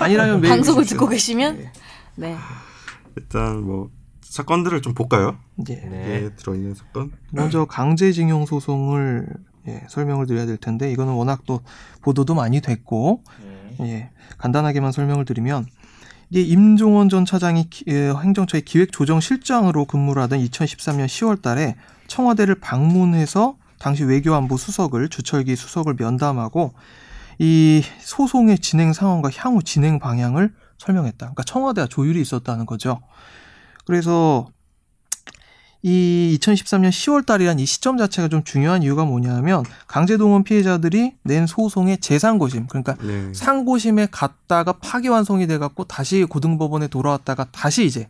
[0.00, 0.98] 아니라면 매일 방송을 주십시오.
[0.98, 1.72] 듣고 계시면 예.
[2.16, 2.36] 네.
[3.16, 3.90] 일단 뭐
[4.22, 5.36] 사건들을 좀 볼까요?
[5.68, 5.74] 예.
[5.74, 6.14] 네.
[6.16, 7.12] 여기에 들어있는 사건.
[7.30, 9.26] 먼저 강제징용 소송을
[9.68, 11.60] 예, 설명을 드려야 될 텐데 이거는 워낙 또
[12.02, 13.24] 보도도 많이 됐고
[13.78, 13.86] 네.
[13.88, 15.66] 예, 간단하게만 설명을 드리면
[16.30, 21.76] 이게 임종원 전 차장이 행정처의 기획조정실장으로 근무를 하던 2013년 10월 달에
[22.08, 26.72] 청와대를 방문해서 당시 외교안보 수석을 주철기 수석을 면담하고
[27.38, 31.18] 이 소송의 진행 상황과 향후 진행 방향을 설명했다.
[31.18, 33.00] 그러니까 청와대와 조율이 있었다는 거죠.
[33.84, 34.48] 그래서
[35.88, 41.98] 이 2013년 10월 달이란 이 시점 자체가 좀 중요한 이유가 뭐냐면 강제동원 피해자들이 낸 소송의
[41.98, 43.32] 재상고심 그러니까 네.
[43.32, 48.08] 상고심에 갔다가 파기환송이 돼 갖고 다시 고등법원에 돌아왔다가 다시 이제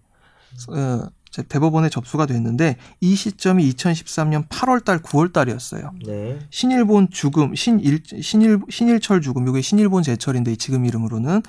[0.70, 5.91] 어, 이제 대법원에 접수가 됐는데 이 시점이 2013년 8월달 9월달이었어요.
[6.07, 6.39] 네.
[6.51, 11.43] 신일본 죽음, 신일, 신일, 신일철 죽음, 이게 신일본 제철인데 이 지금 이름으로는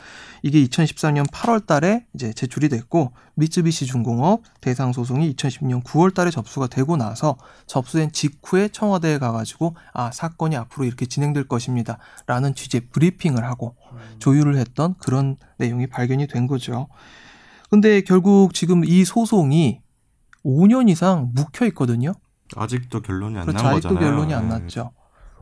[0.44, 6.68] 이게 2013년 8월 달에 이제 제출이 됐고, 미쯔비시 중공업 대상 소송이 2010년 9월 달에 접수가
[6.68, 11.98] 되고 나서 접수된 직후에 청와대에 가가지고, 아, 사건이 앞으로 이렇게 진행될 것입니다.
[12.26, 13.76] 라는 취지의 브리핑을 하고
[14.20, 16.88] 조율을 했던 그런 내용이 발견이 된 거죠.
[17.70, 19.82] 근데 결국 지금 이 소송이
[20.46, 22.14] 5년 이상 묵혀 있거든요.
[22.56, 23.64] 아직도 결론이 안 그렇죠.
[23.64, 24.12] 난 아직도 거잖아요.
[24.12, 24.60] 결론이 안 네.
[24.60, 24.92] 났죠.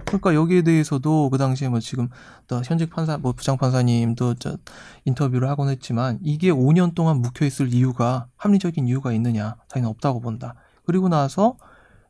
[0.05, 2.09] 그러니까 여기에 대해서도 그 당시에 뭐 지금
[2.47, 4.57] 또 현직 판사, 뭐 부장 판사님도 저
[5.05, 9.55] 인터뷰를 하곤 했지만 이게 5년 동안 묵혀 있을 이유가 합리적인 이유가 있느냐?
[9.67, 10.55] 자기는 없다고 본다.
[10.85, 11.57] 그리고 나서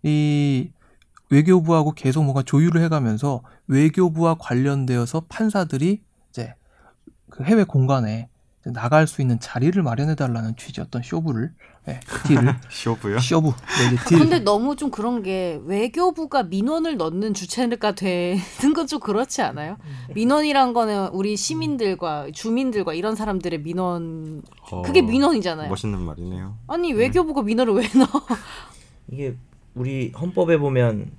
[0.01, 0.71] 이
[1.29, 6.55] 외교부하고 계속 뭔가 조율을 해가면서 외교부와 관련되어서 판사들이 이제
[7.29, 8.29] 그 해외 공간에
[8.73, 11.53] 나갈 수 있는 자리를 마련해 달라는 취지였던 쇼부를
[11.87, 13.19] 예, 딜을 쇼부요?
[13.19, 18.39] 쇼부 네, 딜 근데 너무 좀 그런 게 외교부가 민원을 넣는 주체가 되는
[18.73, 19.77] 건 좀 그렇지 않아요?
[20.13, 24.41] 민원이란 거는 우리 시민들과 주민들과 이런 사람들의 민원
[24.71, 25.69] 어, 그게 민원이잖아요.
[25.69, 26.57] 멋있는 말이네요.
[26.67, 28.25] 아니 외교부가 민원을 왜 넣어?
[29.11, 29.35] 이게
[29.75, 31.11] 우리 헌법에 보면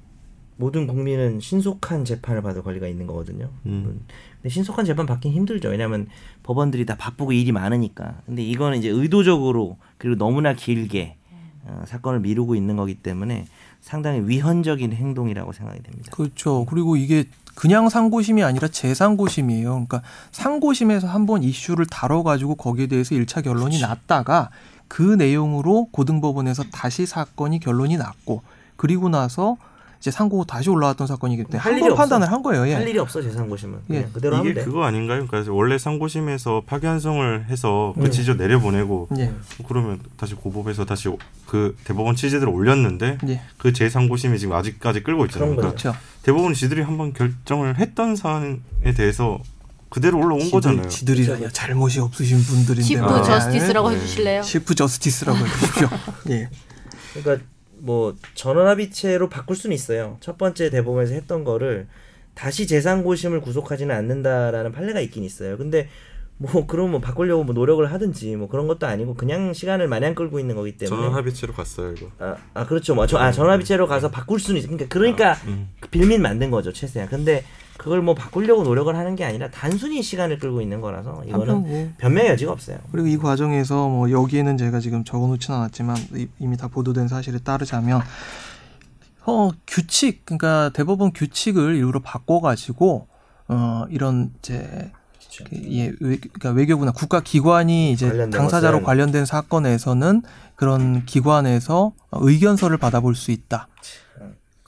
[0.56, 3.50] 모든 국민은 신속한 재판을 받을 권리가 있는 거거든요.
[3.66, 4.00] 음.
[4.46, 5.70] 근데 신속한 재판 받긴 힘들죠.
[5.70, 6.06] 왜냐하면
[6.44, 8.14] 법원들이 다 바쁘고 일이 많으니까.
[8.26, 11.16] 근데 이거는 이제 의도적으로 그리고 너무나 길게
[11.64, 13.46] 어, 사건을 미루고 있는 거기 때문에
[13.80, 16.12] 상당히 위헌적인 행동이라고 생각이 됩니다.
[16.14, 16.64] 그렇죠.
[16.70, 17.24] 그리고 이게
[17.56, 19.70] 그냥 상고심이 아니라 재상고심이에요.
[19.70, 24.50] 그러니까 상고심에서 한 번 이슈를 다뤄가지고 거기에 대해서 일차 결론이 났다가
[24.86, 28.42] 그 내용으로 고등법원에서 다시 사건이 결론이 났고
[28.76, 29.56] 그리고 나서
[30.06, 32.02] 이제 상고가 다시 올라왔던 사건이기 때문에 할한 일이 번 없어.
[32.02, 32.68] 판단을 한 거예요.
[32.68, 32.74] 예.
[32.74, 34.08] 할 일이 없어 재산고심은 그냥 예.
[34.12, 34.64] 그대로 이게 하면 돼.
[34.64, 35.26] 그거 아닌가요?
[35.26, 38.10] 그러니까 원래 상고심에서 파기환송을 해서 그 음.
[38.12, 39.32] 지조 내려보내고 예.
[39.66, 41.08] 그러면 다시 고법에서 다시
[41.46, 43.40] 그 대법원 취지대로 올렸는데 예.
[43.58, 45.56] 그 재상고심이 지금 아직까지 끌고 있잖아요.
[45.56, 45.98] 그러니까 그렇죠.
[46.22, 48.58] 대법원이 지들이 한번 결정을 했던 사안에
[48.96, 49.40] 대해서
[49.88, 50.86] 그대로 올라온 거잖아요.
[50.88, 53.22] 지들, 지들이 잘못이 없으신 분들인데 말이야.
[53.24, 53.96] 저스티스라고 네.
[53.96, 54.42] 해주실래요?
[54.42, 55.88] 치프 저스티스라고 해주십시오.
[56.30, 56.48] 예.
[57.14, 57.44] 그러니까
[57.78, 60.16] 뭐 전원합의체로 바꿀 수는 있어요.
[60.20, 61.86] 첫 번째 대법원에서 했던 거를
[62.34, 65.56] 다시 재상고심을 구속하지는 않는다라는 판례가 있긴 있어요.
[65.56, 65.88] 근데
[66.38, 70.38] 뭐 그럼 뭐 바꾸려고 뭐 노력을 하든지 뭐 그런 것도 아니고 그냥 시간을 마냥 끌고
[70.38, 72.10] 있는 거기 때문에 전원 합의체로 갔어요 이거.
[72.18, 72.94] 아, 아 그렇죠.
[72.94, 74.68] 뭐 저, 아 전화비체로 가서 바꿀 수는 있어.
[74.68, 75.70] 그러니까 그러니까 음.
[75.90, 77.08] 빌민 만든 거죠 최대한.
[77.08, 77.44] 근데
[77.78, 81.92] 그걸 뭐 바꾸려고 노력을 하는 게 아니라 단순히 시간을 끌고 있는 거라서 이거는 한편 뭐
[81.98, 82.78] 변명의 여지가 없어요.
[82.90, 88.00] 그리고 이 과정에서 뭐 여기에는 제가 지금 적어놓지는 않았지만 이- 이미 다 보도된 사실에 따르자면
[89.26, 93.08] 어, 규칙, 그러니까 대법원 규칙을 일부러 바꿔가지고
[93.48, 94.90] 어 이런 이제
[95.44, 98.84] 그, 예, 외, 그러니까 외교부나 국가 기관이 이제 관련된 당사자로 것은.
[98.86, 100.22] 관련된 사건에서는
[100.54, 103.68] 그런 기관에서 의견서를 받아볼 수 있다.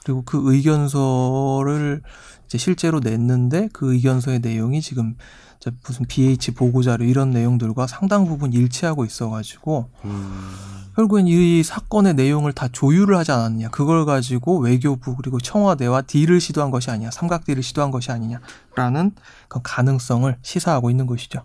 [0.04, 2.02] 그리고 그 의견서를
[2.48, 5.16] 이제 실제로 냈는데 그 의견서의 내용이 지금
[5.60, 10.50] 저 무슨 BH 보고자료 이런 내용들과 상당 부분 일치하고 있어가지고 음,
[10.96, 13.68] 결국엔 이 사건의 내용을 다 조율을 하지 않았느냐.
[13.68, 17.10] 그걸 가지고 외교부 그리고 청와대와 딜을 시도한 것이 아니냐.
[17.10, 19.12] 삼각 딜을 시도한 것이 아니냐라는
[19.48, 21.44] 그 가능성을 시사하고 있는 것이죠.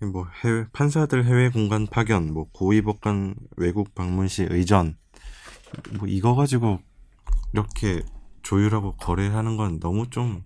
[0.00, 4.96] 뭐 해외 판사들 해외 공간 파견, 뭐 고위법관 외국 방문 시 의전,
[5.98, 6.80] 뭐 이거 가지고
[7.52, 8.02] 이렇게
[8.42, 10.42] 조율하고 거래하는 건 너무 좀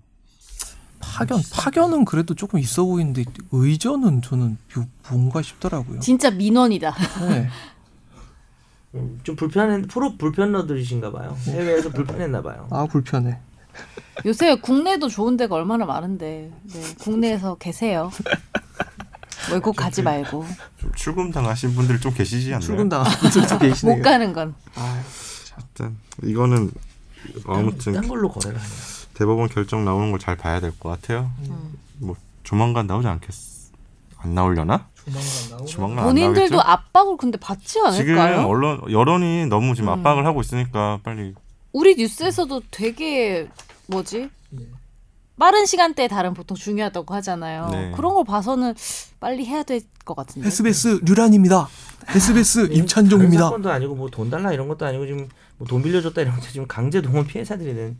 [1.01, 6.01] 파견 파견은 그래도 조금 있어 보이는데 의전은 저는 요- 뭔가 싶더라고요.
[6.01, 6.95] 진짜 민원이다.
[7.29, 7.49] 네.
[8.95, 11.37] 음, 좀 불편한 프로 불편러들이신가 봐요.
[11.47, 12.69] 해외에서 불편했나 봐요.
[12.71, 13.39] 아 불편해.
[14.25, 18.11] 요새 국내도 좋은 데가 얼마나 많은데 네, 국내에서 계세요.
[19.53, 20.47] 외국 가지 말고
[20.79, 22.61] 좀 출금 당하신 분들 좀 계시지 않나요?
[22.61, 23.97] 출근 당한 분들도 계시네요.
[23.97, 24.55] 못 가는 건
[25.59, 26.71] 일단 이거는
[27.47, 28.75] 아무튼 딴 걸로 거래를 하네요.
[29.15, 31.31] 대법원 결정 나오는 걸 잘 봐야 될 것 같아요.
[31.99, 33.31] 뭐 조만간 나오지 않겠?
[34.19, 34.89] 안 나오려나?
[35.69, 36.61] 조만간 안 본인들도 나오겠죠?
[36.61, 38.47] 압박을 근데 받지 지금 않을까요?
[38.47, 39.99] 언론 여론이 너무 지금 음.
[39.99, 41.35] 압박을 하고 있으니까 빨리
[41.73, 43.49] 우리 뉴스에서도 되게
[43.87, 44.31] 뭐지?
[45.39, 47.69] 빠른 시간대에 다른 보통 중요하다고 하잖아요.
[47.73, 47.93] 네.
[47.97, 48.75] 그런 걸 봐서는
[49.21, 50.47] 빨리 해야 될 것 같은데.
[50.49, 51.67] SBS 류란입니다.
[52.09, 53.45] SBS 다른 임찬종입니다.
[53.45, 55.29] 사건도 아니고 뭐 돈 달라 이런 것도 아니고 지금 뭐
[55.65, 57.97] 돈 빌려줬다 것도 지금 강제 동원 피해자들이 된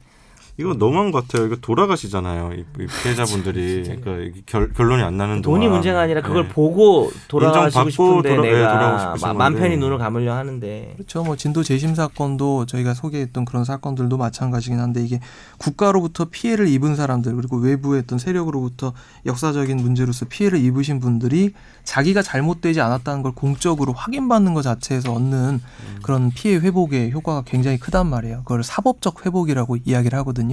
[0.57, 1.47] 이거 너무한 것 같아요.
[1.47, 2.53] 이거 돌아가시잖아요.
[2.53, 5.73] 이, 이 피해자분들이 그러니까 결, 결론이 안 나는 돈이 동안.
[5.73, 6.49] 문제가 아니라 그걸 네.
[6.49, 9.77] 보고 돌아가시고 인정받고 싶은데 돌아- 예, 내가 돌아가고 싶으신 마- 맘 편히.
[9.77, 11.25] 눈을 감으려 하는데 그렇죠.
[11.25, 15.19] 뭐 진도 재심 사건도 저희가 소개했던 그런 사건들도 마찬가지긴 한데 이게
[15.59, 18.93] 국가로부터 피해를 입은 사람들 그리고 외부의 어떤 세력으로부터
[19.27, 21.53] 역사적인 문제로서 피해를 입으신 분들이
[21.83, 25.61] 자기가 잘못되지 않았다는 걸 공적으로 확인받는 것 자체에서 얻는
[26.03, 28.39] 그런 피해 회복의 효과가 굉장히 크단 말이에요.
[28.45, 30.44] 그걸 사법적 회복이라고 이야기를 하거든요.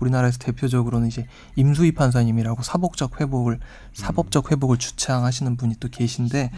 [0.00, 1.26] 우리나라에서 대표적으로는 이제
[1.56, 3.60] 임수희 판사님이라고 사법적 회복을
[3.94, 6.50] 사법적 회복을 주창하시는 분이 또 계신데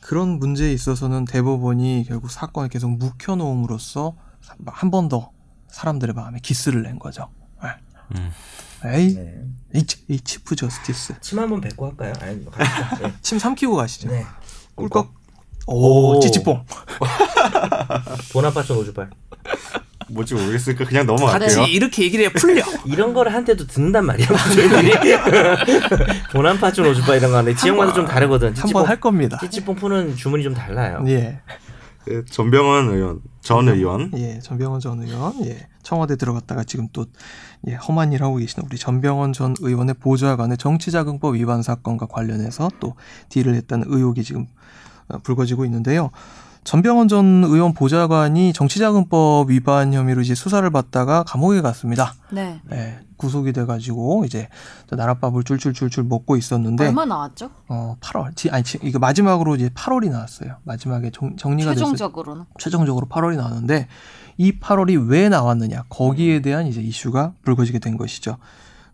[0.00, 4.14] 그런 문제에 있어서는 대법원이 결국 사건을 계속 묵혀놓음으로써
[4.66, 5.30] 한 번 더
[5.68, 7.28] 사람들의 마음에 기스를 낸 거죠.
[7.64, 7.68] 예.
[8.16, 8.30] 음.
[8.84, 9.44] 에이, 네.
[9.74, 11.20] 이, 치- 이 치프 저스티스.
[11.20, 12.12] 침 한 번 뱉고 할까요?
[12.20, 12.52] 아니 뭐.
[13.00, 13.12] 네.
[13.22, 14.10] 침 삼키고 가시죠.
[14.10, 14.24] 네.
[14.74, 15.14] 꿀꺽.
[15.66, 16.20] 오, 오.
[16.20, 16.64] 찌찌뽕.
[18.32, 19.10] 보나파촌 오주발
[20.10, 21.48] 뭔지 모르겠으니까 그냥 넘어갈게요.
[21.60, 22.62] 같이 이렇게 얘기를 해야 풀려.
[22.86, 24.26] 이런 거를 한테도 듣는단 말이야.
[24.26, 24.92] 저희들이
[26.32, 28.48] 보나파촌 오주발 이런 거 하는데 지역마다 좀 다르거든.
[28.48, 29.38] 한번 찌찌뽕 할 겁니다.
[29.40, 31.02] 찌찌뽕 푸는 주문이 좀 달라요.
[31.08, 31.40] 예.
[32.06, 34.10] 네, 전병헌 의원, 전 의원.
[34.16, 37.06] 예, 전병헌 전 의원, 예, 청와대 들어갔다가 지금 또
[37.66, 42.94] 예, 험한 일 하고 계시는 우리 전병헌 전 의원의 보좌관의 정치자금법 위반 사건과 관련해서 또
[43.30, 44.46] 딜을 했다는 의혹이 지금
[45.08, 46.10] 어, 불거지고 있는데요.
[46.64, 52.14] 전병헌 전 의원 보좌관이 정치자금법 위반 혐의로 이제 수사를 받다가 감옥에 갔습니다.
[52.32, 52.60] 네.
[52.72, 54.48] 예, 구속이 돼가지고 이제
[54.88, 57.50] 나랏밥을 줄줄줄줄 먹고 있었는데 얼마 나왔죠?
[57.68, 60.56] 어 8월, 지, 아니 지- 이거 마지막으로 이제 8월이 나왔어요.
[60.64, 61.84] 마지막에 정, 정리가 됐어요.
[61.84, 62.44] 최종적으로는.
[62.58, 63.86] 최종적으로 8월이 나왔는데
[64.38, 68.38] 이 8월이 왜 나왔느냐 거기에 대한 이제 이슈가 불거지게 된 것이죠.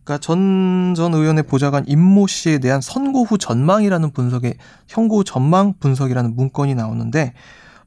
[0.04, 5.74] 그러니까 전 전 의원의 보좌관 임모 씨에 대한 선고 후 전망이라는 분석의 선고 후 전망
[5.78, 7.32] 분석이라는 문건이 나오는데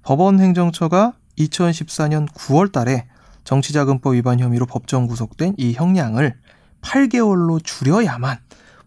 [0.04, 3.08] 법원 행정처가 2014년 9월 달에
[3.44, 6.36] 정치자금법 위반 혐의로 법정 구속된 이 형량을
[6.82, 8.38] 8개월로 줄여야만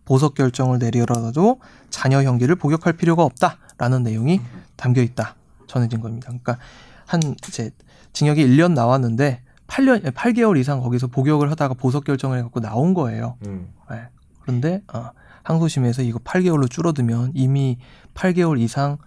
[0.04, 1.60] 보석 결정을 내리더라도
[1.90, 4.40] 자녀 형기를 복역할 필요가 없다라는 내용이
[4.76, 5.34] 담겨 있다
[5.66, 6.28] 전해진 겁니다.
[6.28, 6.58] 그러니까
[7.06, 7.70] 한 이제
[8.12, 13.36] 징역이 1년 나왔는데 8년 8개월 이상 거기서 복역을 하다가 보석 결정을 해갖고 나온 거예요.
[13.46, 13.68] 음.
[13.90, 14.08] 예.
[14.40, 15.10] 그런데 어,
[15.42, 17.78] 항소심에서 이거 8개월로 줄어들면 이미
[18.14, 18.98] 8개월 이상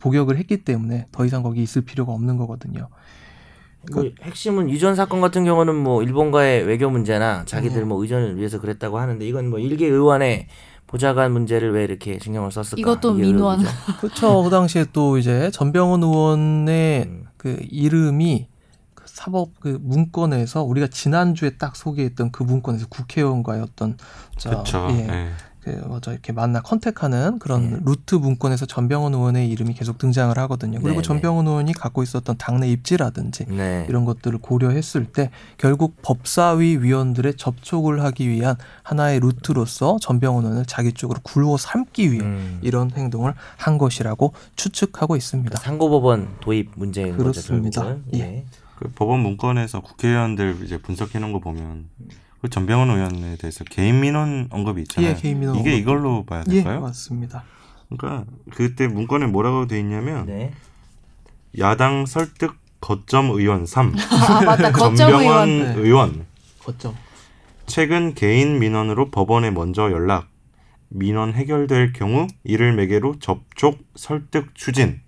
[0.00, 2.88] 복역을 했기 때문에 더 이상 거기 있을 필요가 없는 거거든요.
[3.92, 7.88] 그 핵심은 이전 사건 같은 경우는 뭐 일본과의 외교 문제나 자기들 음.
[7.88, 10.48] 뭐 의전을 위해서 그랬다고 하는데 이건 뭐 일개 의원의
[10.86, 12.76] 보좌관 문제를 왜 이렇게 신경을 썼을까?
[12.78, 13.60] 이것도 민원.
[14.00, 14.42] 그렇죠.
[14.42, 17.24] 그 당시에 또 이제 전병헌 의원의 음.
[17.36, 18.57] 그 이름이 그
[19.18, 23.96] 사법 그 문건에서 우리가 지난주에 딱 소개했던 그 문건에서 국회의원과의 어떤
[24.36, 24.86] 저, 그렇죠.
[24.90, 25.28] 예, 예.
[25.60, 27.78] 그 뭐죠 이렇게 만나 컨택하는 그런 네.
[27.84, 30.78] 루트 문건에서 전병헌 의원의 이름이 계속 등장을 하거든요.
[30.80, 33.86] 그리고 네, 전병헌 의원이 갖고 있었던 당내 입지라든지 네.
[33.88, 38.54] 이런 것들을 고려했을 때 결국 법사위 위원들의 접촉을 하기 위한
[38.84, 42.60] 하나의 루트로서 전병헌 의원을 자기 쪽으로 굴러 삼기 위해 음.
[42.62, 45.58] 이런 행동을 한 것이라고 추측하고 있습니다.
[45.58, 47.82] 상고법원 도입 문제인 그렇습니다.
[47.82, 48.14] 거죠 결국은.
[48.14, 48.20] 예.
[48.20, 48.44] 예.
[48.78, 51.88] 그 법원 문건에서 국회의원들 이제 분석해 놓은 거 보면
[52.40, 55.10] 그 전병헌 의원에 대해서 개인 민원 언급이 있잖아요.
[55.10, 55.80] 예, 개인 민원 이게 언급.
[55.80, 56.80] 이걸로 봐야 예, 될까요?
[56.82, 57.42] 맞습니다.
[57.88, 58.24] 그러니까
[58.54, 60.52] 그때 문건에 뭐라고 돼 있냐면 네.
[61.58, 65.58] 야당 설득 거점 의원 3 아 맞다 거점 전병헌 의원.
[65.58, 65.74] 네.
[65.80, 66.26] 의원
[66.60, 66.94] 거점.
[67.66, 70.28] 최근 개인 민원으로 법원에 먼저 연락
[70.88, 75.00] 민원 해결될 경우 이를 매개로 접촉 설득 추진.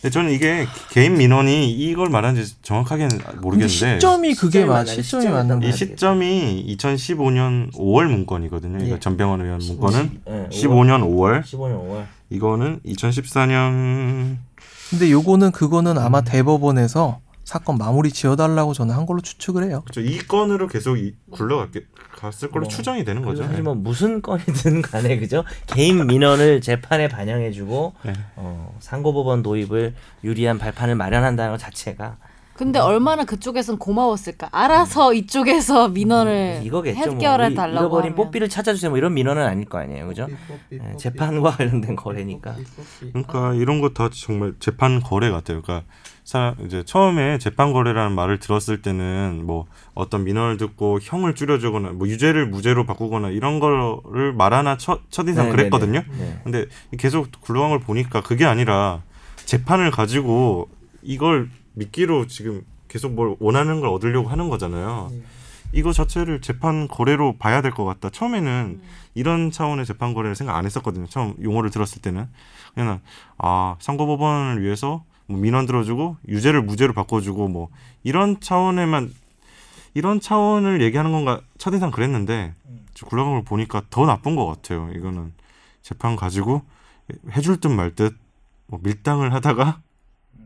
[0.00, 4.84] 근데 저는 이게 개인 민원이 이걸 말하는지 정확하게는 모르겠는데 시점이 그게 시점이 맞?
[4.86, 8.82] 시점이 맞는 어떤 이거 시점이 2015년 5월 문건이거든요.
[8.84, 8.98] 이거 예.
[9.00, 12.04] 전병헌 의원 문건은 네, 15년 5월, 15년 5월.
[12.30, 14.36] 이거는 2014년
[14.88, 19.82] 근데 요거는 그거는 아마 대법원에서 사건 마무리 지어달라고 저는 한 걸로 추측을 해요.
[19.84, 20.00] 그렇죠.
[20.00, 21.70] 이 건으로 계속 이- 굴러갔
[22.26, 23.44] 을 걸로 뭐, 추정이 되는 거죠.
[23.44, 25.44] 사실 뭐 무슨 건이든 간에 그죠?
[25.66, 28.12] 개인 민원을 재판에 반영해주고 네.
[28.36, 29.94] 어, 상고법원 도입을
[30.24, 32.16] 유리한 발판을 마련한다는 것 자체가
[32.54, 34.50] 근데 얼마나 그쪽에선 고마웠을까.
[34.52, 36.66] 알아서 이쪽에서 민원을 음.
[36.66, 36.98] 이거겠죠.
[36.98, 37.14] 뭐.
[37.14, 38.16] 해결해 달라고 잃어버린 하면.
[38.26, 38.90] 뽀삐를 찾아주세요.
[38.90, 40.26] 뭐 이런 민원은 아닐 거 아니에요, 그죠?
[40.72, 42.56] 예, 재판과 관련된 거래니까.
[43.12, 45.62] 그러니까 이런 거 다 정말 재판 거래 같아요.
[45.62, 45.86] 그러니까
[46.30, 52.06] 사 이제 처음에 재판 거래라는 말을 들었을 때는 뭐 어떤 민원을 듣고 형을 줄여주거나 뭐
[52.06, 56.04] 유죄를 무죄로 바꾸거나 이런 거를 말하나 첫 첫인상 네, 그랬거든요.
[56.08, 56.40] 네, 네.
[56.44, 56.66] 근데
[56.98, 59.02] 계속 굴러간 걸 보니까 그게 아니라
[59.44, 60.68] 재판을 가지고
[61.02, 65.10] 이걸 미끼로 지금 계속 뭘 원하는 걸 얻으려고 하는 거잖아요.
[65.72, 68.08] 이거 자체를 재판 거래로 봐야 될 것 같다.
[68.08, 68.80] 처음에는
[69.16, 71.08] 이런 차원의 재판 거래를 생각 안 했었거든요.
[71.08, 72.28] 처음 용어를 들었을 때는
[72.74, 73.00] 그냥
[73.36, 77.68] 아 선거법원을 위해서 뭐 민원 들어주고 유죄를 무죄로 바꿔주고 뭐
[78.02, 79.14] 이런 차원에만
[79.94, 82.54] 이런 차원을 얘기하는 건가 첫인상 그랬는데
[83.06, 84.90] 굴러간 걸 보니까 더 나쁜 것 같아요.
[84.94, 85.32] 이거는
[85.82, 86.62] 재판 가지고
[87.30, 88.16] 해줄 듯 말듯
[88.66, 89.80] 뭐 밀당을 하다가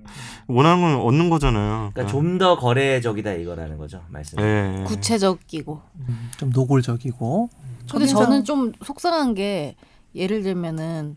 [0.47, 1.91] 원하는 건 얻는 거잖아요.
[1.95, 4.39] 그러니까 좀더 거래적이다 이거라는 거죠, 말씀.
[4.41, 4.85] 예.
[4.87, 5.81] 구체적이고.
[6.09, 7.49] 음, 좀 노골적이고.
[7.91, 9.77] 근데 저는 좀 속상한 게
[10.15, 11.17] 예를 들면은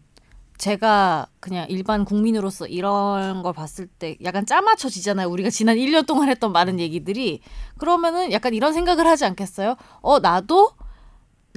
[0.57, 5.27] 제가 그냥 일반 국민으로서 이런 걸 봤을 때 약간 짜맞춰지잖아요.
[5.27, 7.41] 우리가 지난 1년 동안 했던 많은 얘기들이
[7.77, 9.75] 그러면은 약간 이런 생각을 하지 않겠어요?
[10.01, 10.71] 어, 나도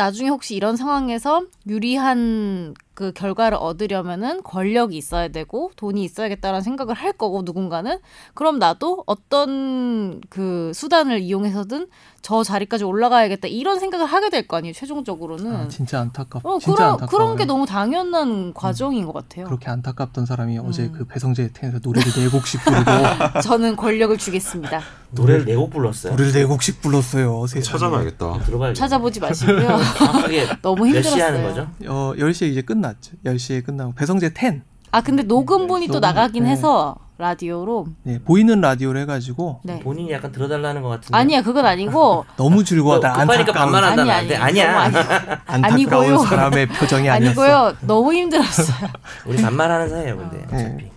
[0.01, 7.13] 나중에 혹시 이런 상황에서 유리한 그 결과를 얻으려면은 권력이 있어야 되고 돈이 있어야겠다라는 생각을 할
[7.13, 7.99] 거고 누군가는
[8.33, 11.89] 그럼 나도 어떤 그 수단을 이용해서든
[12.23, 16.45] 저 자리까지 올라가야겠다 이런 생각을 하게 될 거 아니에요 최종적으로는 아, 진짜 안타깝.
[16.45, 17.09] 어, 진짜 그런, 안타까워요.
[17.09, 19.47] 그런 게 너무 당연한 과정인 것 같아요.
[19.47, 20.93] 그렇게 안타깝던 사람이 어제 음.
[20.93, 22.83] 그 배성재 텐에서 노래를 네 곡씩 부르고
[23.43, 24.81] 저는 권력을 주겠습니다.
[25.13, 26.13] 노래를 네 곡 불렀어요.
[26.13, 27.45] 노래를 네 곡씩 불렀어요.
[27.47, 28.39] 찾아봐야겠다.
[28.45, 28.79] 들어봐야죠.
[28.79, 29.79] 찾아보지 마시고요.
[30.63, 31.15] 너무 몇 힘들었어요.
[31.15, 31.69] 시에 하는 거죠?
[31.87, 33.13] 어, 10시에 이제 끝났죠.
[33.25, 34.63] 10시에 끝나고 배성재 10.
[34.93, 36.51] 아 근데 녹음본이 또 녹음, 나가긴 네.
[36.51, 37.87] 해서 라디오로.
[38.03, 39.79] 네, 보이는 라디오를 해 가지고 네.
[39.81, 41.17] 본인이 약간 들어달라는 것 같은데.
[41.17, 43.09] 아니야 그건 아니고 너무 즐거워다.
[43.09, 44.63] 뭐 급하니까 안타까운 반말한다면 아니 안 아니 돼.
[44.65, 45.43] 아니야.
[45.47, 45.65] 안타까운
[46.05, 46.19] 아니고요.
[46.27, 47.43] 사람의 표정이 아니었어.
[47.43, 47.77] 아니고요.
[47.83, 48.89] 너무 힘들었어요.
[49.27, 50.65] 우리 반말하는 사이예요, 근데 네.
[50.67, 50.91] 어차피.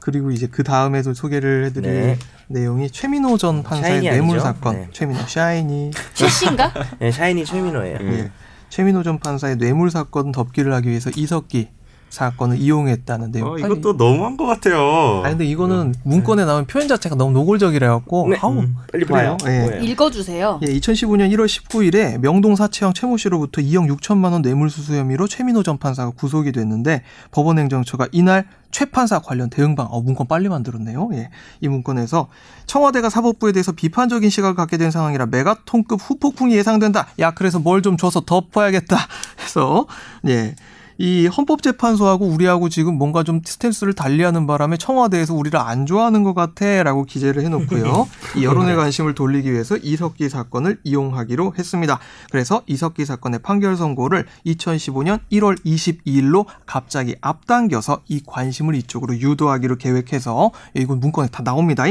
[0.00, 2.18] 그리고 이제 그 다음에도 소개를 해드릴 네.
[2.48, 4.38] 내용이 최민호 전 판사의 뇌물?
[4.38, 4.76] 사건.
[4.76, 4.88] 네.
[4.92, 5.90] 최민호 샤이니.
[6.14, 6.72] 출신가?
[7.00, 7.98] 네, 샤이니 최민호예요.
[8.02, 8.30] 예.
[8.68, 11.70] 최민호 전 판사의 뇌물 사건 덮기를 하기 위해서 이석기
[12.08, 13.52] 사건을 이용했다는 내용.
[13.52, 15.20] 어, 이것도 너무한 것 같아요.
[15.22, 18.38] 아니 근데 이거는 문건에 나온 표현 자체가 너무 노골적이라 갖고 네.
[18.40, 19.04] 아우 음, 빨리.
[19.04, 19.36] 봐요.
[19.46, 19.60] 예.
[19.60, 19.82] 뭐예요?
[19.82, 20.60] 읽어주세요.
[20.62, 25.76] 예, 2015년 1월 19일에 명동 사채형 최모 씨로부터 2억 6천만 원 뇌물수수 혐의로 최민호 전
[25.78, 27.02] 판사가 구속이 됐는데
[27.32, 31.08] 법원행정처가 이날 최 판사 관련 대응방, 어, 문건 빨리 만들었네요.
[31.14, 31.30] 예,
[31.60, 32.28] 이 문건에서
[32.66, 37.06] 청와대가 사법부에 대해서 비판적인 시각을 갖게 된 상황이라 메가톤급 후폭풍이 예상된다.
[37.20, 38.96] 야, 그래서 뭘 좀 줘서 덮어야겠다.
[39.42, 39.86] 해서
[40.28, 40.54] 예.
[40.98, 47.04] 이 헌법재판소하고 우리하고 지금 뭔가 좀 스탠스를 달리하는 바람에 청와대에서 우리를 안 좋아하는 것 같아라고
[47.04, 48.08] 기재를 해놓고요.
[48.36, 51.98] 이 여론의 관심을 돌리기 위해서 이석기 사건을 이용하기로 했습니다.
[52.30, 60.50] 그래서 이석기 사건의 판결 선고를 2015년 1월 22일로 갑자기 앞당겨서 이 관심을 이쪽으로 유도하기로 계획해서
[60.74, 61.84] 이건 문건에 다 나옵니다.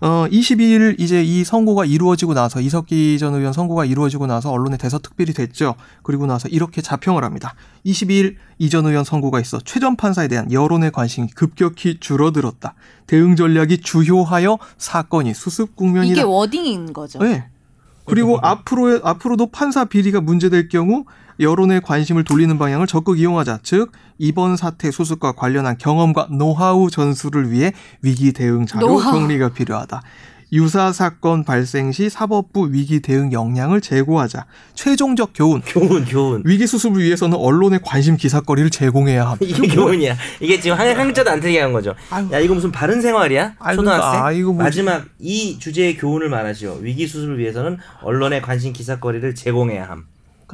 [0.00, 5.32] 어, 22일 이제 이 선고가 이루어지고 나서 이석기 전 의원 선고가 이루어지고 나서 언론에 대서특필이
[5.32, 5.74] 됐죠.
[6.02, 7.54] 그리고 나서 이렇게 자평을 합니다.
[7.86, 12.74] 22일 이 전 의원 선고가 있어 최전 판사에 대한 여론의 관심이 급격히 줄어들었다.
[13.06, 16.12] 대응 전략이 주효하여 사건이 수습 국면이다.
[16.12, 17.18] 이게 워딩인 거죠.
[17.20, 17.46] 네.
[18.06, 21.04] 그리고 앞으로 앞으로도 판사 비리가 문제될 경우
[21.40, 23.60] 여론의 관심을 돌리는 방향을 적극 이용하자.
[23.62, 29.12] 즉 이번 사태 수습과 관련한 경험과 노하우 전수를 위해 위기 대응 자료 노하우.
[29.12, 30.02] 정리가 필요하다.
[30.52, 34.46] 유사 사건 발생 시 사법부 위기 대응 역량을 제고하자.
[34.74, 35.62] 최종적 교훈.
[35.66, 36.42] 교훈 교훈.
[36.44, 39.44] 위기 수습을 위해서는 언론의 관심 기사거리를 제공해야 합니다.
[39.44, 40.16] 이게 교훈이야.
[40.38, 41.94] 이게 지금 한 한자도 안 틀리게 한 거죠.
[42.10, 42.28] 아유.
[42.30, 43.54] 야 이거 무슨 바른 생활이야?
[43.58, 44.24] 아유, 초등학생?
[44.24, 44.52] 아, 이거?
[44.52, 46.78] 마지막 이 주제의 교훈을 말하시오.
[46.82, 50.04] 위기 수습을 위해서는 언론의 관심 기사거리를 제공해야 함.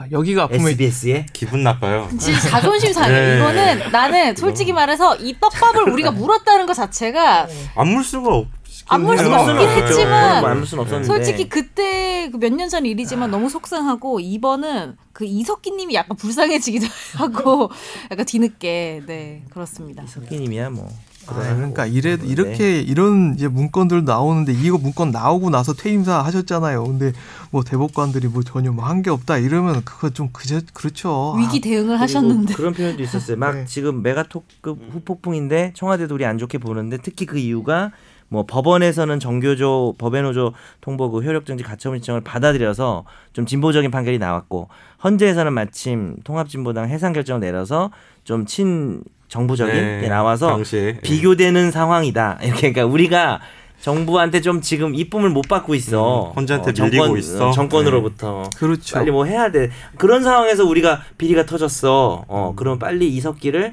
[0.01, 2.09] 그러니까 여기가 아프면 SBS에 기분 나빠요.
[2.19, 3.11] 진짜 자존심 상해.
[3.11, 3.37] 네.
[3.37, 7.47] 이거는 나는 솔직히 말해서 이 떡밥을 우리가 물었다는 것 자체가
[7.77, 8.47] 안 물 수가 없.
[8.89, 9.41] 안물 수가.
[9.43, 9.83] 없긴 네.
[9.83, 10.65] 했지만.
[11.05, 16.87] 솔직히 그때 몇년 전 일이지만 너무 속상하고 이번은 그 이석기님이 약간 불쌍해지기도
[17.19, 17.71] 하고
[18.11, 20.05] 약간 뒤늦게 네 그렇습니다.
[20.07, 20.89] 석기님이야 뭐.
[21.27, 21.91] 아, 그러니까 네.
[21.91, 26.83] 이래 이렇게 이런 이제 문건들 나오는데 이거 문건 나오고 나서 퇴임사 하셨잖아요.
[26.85, 27.13] 근데
[27.51, 31.35] 뭐 대법관들이 뭐 전혀 뭐 한 게 없다 이러면 그거 좀 그저 그렇죠.
[31.39, 33.37] 위기 대응을 하셨는데 그런 표현도 있었어요.
[33.37, 33.65] 막 네.
[33.67, 37.93] 지금 메가톡급 후폭풍인데 청와대도 우리 안 좋게 보는데 특히 그 이유가
[38.29, 44.69] 뭐 법원에서는 정교조 법외노조 통보 그 효력정지 가처분 신청을 받아들여서 좀 진보적인 판결이 나왔고
[45.03, 47.91] 헌재에서는 마침 통합진보당 해산 결정을 내려서
[48.31, 52.41] 좀 친 정부적인 네, 게 나와서 당시에 비교되는 상황이다.
[52.43, 53.41] 이렇게 그러니까 우리가
[53.81, 56.31] 정부한테 좀 지금 이쁨을 못 받고 있어.
[56.31, 57.49] 음, 헌재한테 밀리고 있어.
[57.49, 58.51] 어, 정권으로부터.
[58.57, 58.97] 그렇죠.
[58.97, 59.71] 빨리 뭐 해야 돼.
[59.97, 62.25] 그런 상황에서 우리가 비리가 터졌어.
[62.29, 63.73] 어, 그럼 빨리 이석기를 어,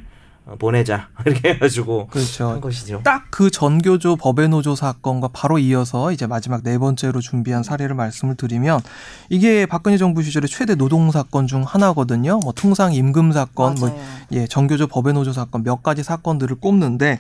[0.60, 1.10] 보내자.
[1.26, 2.62] 이렇게 해가지고 한 그렇죠.
[2.62, 3.02] 것이죠.
[3.04, 8.80] 딱 그 전교조 법외노조 사건과 바로 이어서 이제 마지막 네 번째로 준비한 사례를 말씀을 드리면
[9.30, 12.40] 이게 박근혜 정부 시절의 최대 노동 사건 중 하나거든요.
[12.40, 14.02] 뭐 통상 임금 사건, 뭐 맞아요.
[14.32, 17.20] 예, 정교조 법외노조 사건 몇 가지 사건들을 꼽는데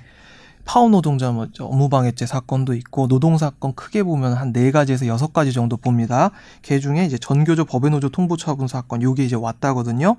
[0.65, 5.53] 파업 노동자 뭐 업무방해죄 사건도 있고 노동 사건 크게 보면 한 네 가지에서 여섯 가지
[5.53, 6.31] 정도 봅니다.
[6.65, 10.15] 그 중에 이제 전교조 법외노조 통보 처분 사건 요게 이제 왔다거든요.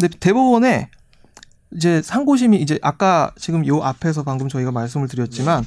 [0.00, 0.88] 근데 대법원에
[1.76, 5.64] 이제 상고심이 이제 아까 지금 요 앞에서 방금 저희가 말씀을 드렸지만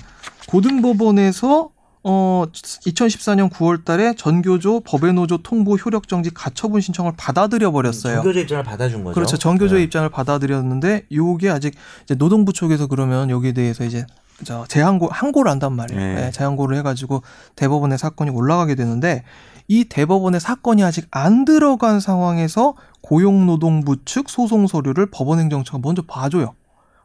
[0.48, 1.70] 고등법원에서
[2.08, 8.18] 어 2014년 9월 달에 전교조 법외노조 통보 효력 정지 가처분 신청을 받아들여 버렸어요.
[8.18, 9.16] 정교조 입장을 받아준 거죠.
[9.16, 9.38] 그렇죠.
[9.38, 9.84] 정교조의 네.
[9.86, 14.06] 입장을 받아들였는데 요게 아직 이제 노동부 쪽에서 그러면 여기에 대해서 이제
[14.44, 16.00] 저 재항고 항고를 한단 말이에요.
[16.00, 16.16] 네.
[16.16, 17.24] 네, 재항고를 해 가지고
[17.56, 19.24] 대법원에 사건이 올라가게 되는데
[19.68, 26.56] 이 대법원에 사건이 아직 안 들어간 상황에서 고용노동부 측 소송 서류를 법원행정처가 먼저 봐줘요.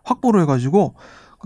[0.05, 0.95] 확보를 해가지고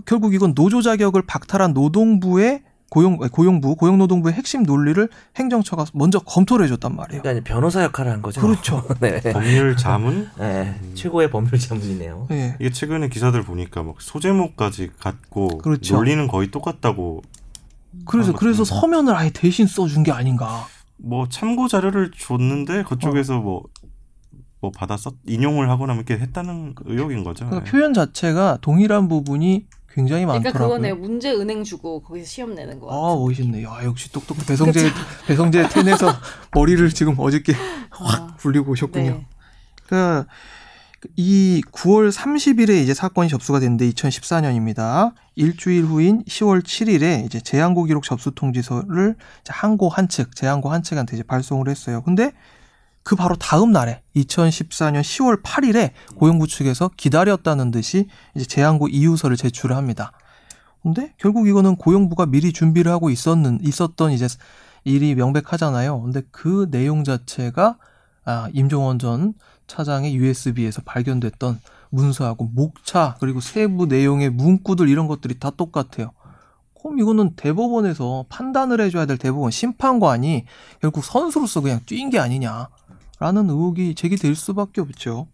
[0.05, 6.95] 결국 이건 노조 자격을 박탈한 노동부의 고용 고용부 고용노동부의 핵심 논리를 행정처가 먼저 검토를 해줬단
[6.95, 7.21] 말이에요.
[7.23, 8.41] 그러니까 변호사 역할을 한 거죠.
[8.41, 8.85] 그렇죠.
[9.01, 9.19] 네.
[9.19, 10.79] 법률 자문 네.
[10.93, 12.27] 최고의 법률 자문이네요.
[12.31, 12.55] 예.
[12.59, 15.95] 이게 최근에 기사들 보니까 막 소제목까지 같고 그렇죠.
[15.95, 17.23] 논리는 거의 똑같다고
[18.05, 18.63] 그래서 아, 그래서.
[18.63, 20.67] 서면을 아예 대신 써준 게 아닌가.
[20.97, 27.45] 뭐 참고 자료를 줬는데 그쪽에서 뭐뭐 받아 써 인용을 하거나 뭐 이렇게 했다는 의혹인 거죠.
[27.45, 30.77] 그러니까 표현 자체가 동일한 부분이 굉장히 그러니까 많더라고요.
[30.77, 32.89] 그거네 문제 은행 주고 거기서 시험 내는 거.
[32.89, 33.63] 아 멋있네.
[33.63, 34.89] 야 역시 똑똑 배성재
[35.27, 36.07] 배성재 텐에서
[36.53, 37.53] 머리를 지금 어저께
[37.91, 39.11] 확 굴리고 오셨군요.
[39.11, 39.27] 네.
[39.85, 40.27] 그러니까
[41.15, 45.13] 이 9월 30일에 이제 사건이 접수가 됐는데 2014년입니다.
[45.35, 49.15] 일주일 후인 10월 7일에 이제 재항고 기록 접수 통지서를
[49.47, 52.01] 항고 한 측, 재항고 한 측한테 이제 발송을 했어요.
[52.03, 52.31] 근데
[53.03, 59.75] 그 바로 다음 날에 2014년 10월 8일에 고용부 측에서 기다렸다는 듯이 이제 재항고 이유서를 제출을
[59.75, 60.11] 합니다.
[60.81, 64.27] 근데 결국 이거는 고용부가 미리 준비를 하고 있었는 있었던 이제
[64.83, 66.01] 일이 명백하잖아요.
[66.01, 67.77] 근데 그 내용 자체가
[68.25, 69.33] 아, 임종원 전
[69.67, 71.59] 차장의 USB에서 발견됐던
[71.89, 76.11] 문서하고 목차 그리고 세부 내용의 문구들 이런 것들이 다 똑같아요.
[76.81, 80.45] 그럼 이거는 대법원에서 판단을 해줘야 될 대법원 심판관이
[80.81, 82.69] 결국 선수로서 그냥 뛴 게 아니냐라는
[83.49, 85.27] 의혹이 제기될 수밖에 없죠.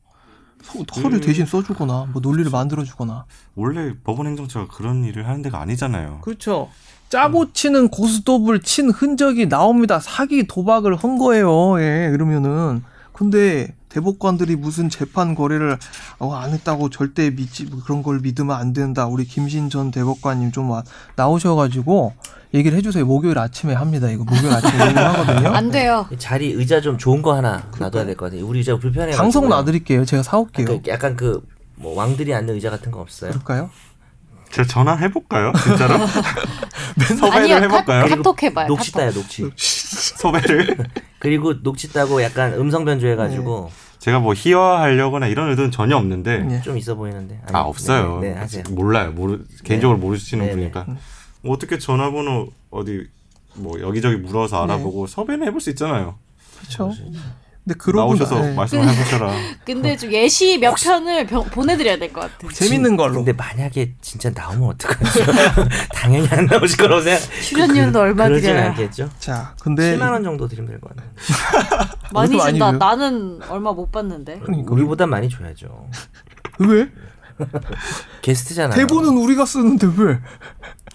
[0.63, 1.21] 서- 서류 음.
[1.21, 3.25] 대신 써주거나 뭐 논리를 만들어주거나.
[3.55, 6.19] 원래 법원 행정처가 그런 일을 하는 데가 아니잖아요.
[6.21, 6.69] 그렇죠.
[7.09, 9.99] 짜고 치는 고스톱을 친 흔적이 나옵니다.
[9.99, 11.81] 사기 도박을 한 거예요.
[11.81, 12.83] 예, 그러면은.
[13.11, 15.77] 근데 대법관들이 무슨 재판 거래를
[16.19, 19.05] 어, 안 했다고 절대 믿지 그런 걸 믿으면 안 된다.
[19.07, 20.83] 우리 김신 전 대법관님 좀 와-
[21.15, 22.13] 나오셔가지고
[22.53, 23.05] 얘기를 해주세요.
[23.05, 24.09] 목요일 아침에 합니다.
[24.09, 25.49] 이거 목요일 아침에 얘기를 하거든요.
[25.49, 26.07] 안 돼요.
[26.17, 28.45] 자리 의자 좀 좋은 거 하나 놔둬야 될 것 같아요.
[28.47, 29.15] 우리 의자 불편해.
[29.15, 30.05] 방송 놔드릴게요.
[30.05, 30.65] 제가 사올게요.
[30.67, 31.41] 그 약간 그
[31.77, 33.31] 뭐 왕들이 앉는 의자 같은 거 없어요?
[33.31, 33.71] 그럴까요?
[34.51, 35.51] 제가 전화 해볼까요?
[35.63, 35.97] 진짜로?
[37.17, 38.05] 섭외를 아니요 해볼까요?
[38.05, 38.67] 카, 카톡 해봐요.
[38.67, 38.91] 녹취.
[38.91, 39.49] 따요 녹취.
[39.55, 40.77] 섭외를
[41.19, 46.61] 그리고 녹취 따고 약간 음성 변조해가지고 제가 뭐 희화하려거나 이런 의도는 전혀 없는데 예.
[46.61, 47.39] 좀 있어 보이는데.
[47.45, 48.19] 아니, 아 없어요.
[48.19, 48.63] 네, 네, 하세요.
[48.71, 49.11] 몰라요.
[49.11, 50.85] 모르 개인적으로 모르시는 네, 분이니까
[51.41, 53.07] 뭐 어떻게 전화번호 어디
[53.55, 56.15] 뭐 여기저기 물어서 알아보고 섭외는 해볼 수 있잖아요.
[56.59, 56.91] 그렇죠.
[57.63, 58.53] 근데 그러고 나오셔서.
[58.55, 59.33] 말씀을 해보셔라.
[59.65, 62.51] 근데 좀 예시 몇 편을 병- 보내드려야 될 것 같아.
[62.53, 63.15] 재밌는 걸로.
[63.17, 65.19] 근데 만약에 진짜 나오면 어떡하죠?
[65.93, 67.19] 당연히 안 나오실 거라고 생각.
[67.43, 68.69] 출연료는 얼마 그러진 드려야?
[68.69, 69.09] 않겠죠.
[69.19, 71.11] 자, 근데 7만 원 정도 드리면 될것 같아요.
[72.13, 72.71] 많이 준다.
[72.71, 74.39] 나는 얼마 못 받는데.
[74.39, 75.87] 그러니까 우리보단 많이 줘야죠.
[76.59, 76.89] 왜?
[78.21, 78.75] 게스트잖아요.
[78.75, 80.19] 대본은 우리가 쓰는데 왜?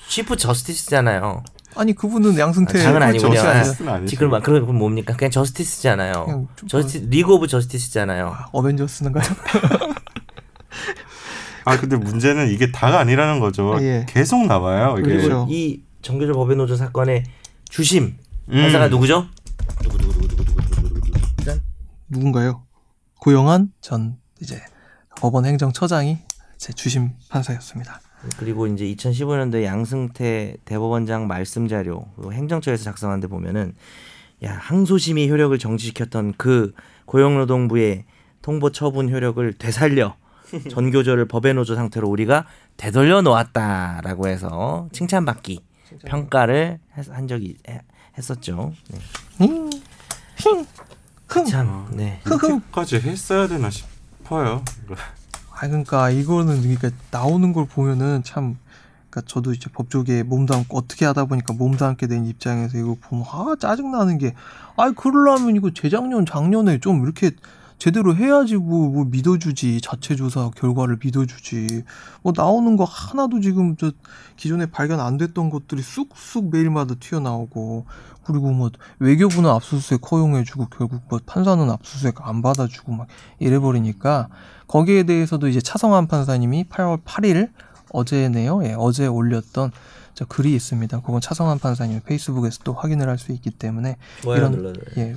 [0.08, 1.42] chief justice잖아요.
[1.76, 3.38] 아니 그분은 양승태 아, 장은 아니군요.
[3.38, 3.62] 아니야?
[3.62, 4.10] justice는 아니죠.
[4.10, 5.14] 지금 막 그럼 뭡니까?
[5.16, 6.24] 그냥 justice잖아요.
[6.24, 8.34] 그냥 좀 justi league of justice잖아요.
[8.52, 9.24] 어벤져스인가요?
[11.64, 13.76] 아 근데 문제는 이게 다가 아니라는 거죠.
[13.80, 14.06] 예.
[14.08, 14.96] 계속 나와요.
[14.98, 15.28] 이게 그렇죠.
[15.28, 17.24] 그리고 이 전교조 법외 노조 사건의
[17.68, 18.16] 주심
[18.52, 18.62] 음.
[18.62, 19.26] 판사가 누구죠?
[19.82, 21.60] 누구 누구 누구 누구 누구 누구 누구 누구 짠.
[22.08, 22.62] 누군가요?
[23.20, 24.62] 고영한 전 이제
[25.16, 26.18] 법원 행정처장이
[26.56, 28.00] 제 주심 판사였습니다.
[28.38, 33.74] 그리고 이제 2015년도에 양승태 대법원장 말씀 자료 행정처에서 작성한 데 보면은
[34.44, 36.72] 야 항소심의 효력을 정지시켰던 그
[37.06, 38.04] 고용노동부의
[38.42, 40.14] 통보 처분 효력을 되살려
[40.70, 42.46] 전교조를 법의 노조 상태로 우리가
[42.76, 45.60] 되돌려 놓았다라고 해서 칭찬받기
[46.06, 47.80] 평가를 했- 한 적이 해-
[48.16, 48.72] 했었죠.
[48.88, 48.98] 네.
[49.38, 49.70] 흥.
[51.46, 52.20] 참, 네.
[52.24, 54.62] 이렇게까지 했어야 되나 싶어요.
[55.58, 58.58] 아 그러니까 이거는 그러니까 나오는 걸 보면은 참
[59.08, 63.90] 그러니까 저도 이제 법조계 몸담고 어떻게 하다 보니까 몸담게 된 입장에서 이거 보면 아 짜증
[63.90, 64.34] 나는 게.
[64.76, 67.30] 아이 그러려면 이거 재작년 작년에 좀 이렇게
[67.78, 71.82] 제대로 해야지 뭐, 뭐 믿어주지 자체 조사 결과를 믿어주지
[72.22, 73.92] 뭐 나오는 거 하나도 지금 저
[74.36, 77.84] 기존에 발견 안 됐던 것들이 쑥쑥 매일마다 튀어나오고
[78.24, 83.06] 그리고 뭐 외교부는 압수수색 허용해주고 결국 뭐 판사는 압수수색 안 받아주고 막
[83.38, 84.28] 이래버리니까
[84.66, 87.50] 거기에 대해서도 이제 차성환 판사님이 8월 8일
[87.92, 88.64] 어제네요.
[88.64, 89.70] 예, 어제 올렸던
[90.14, 91.00] 저 글이 있습니다.
[91.02, 93.96] 그건 차성환 판사님 페이스북에서 또 확인을 할 수 있기 때문에
[94.38, 94.84] 이런- 눌러줘요.
[94.96, 95.14] 예.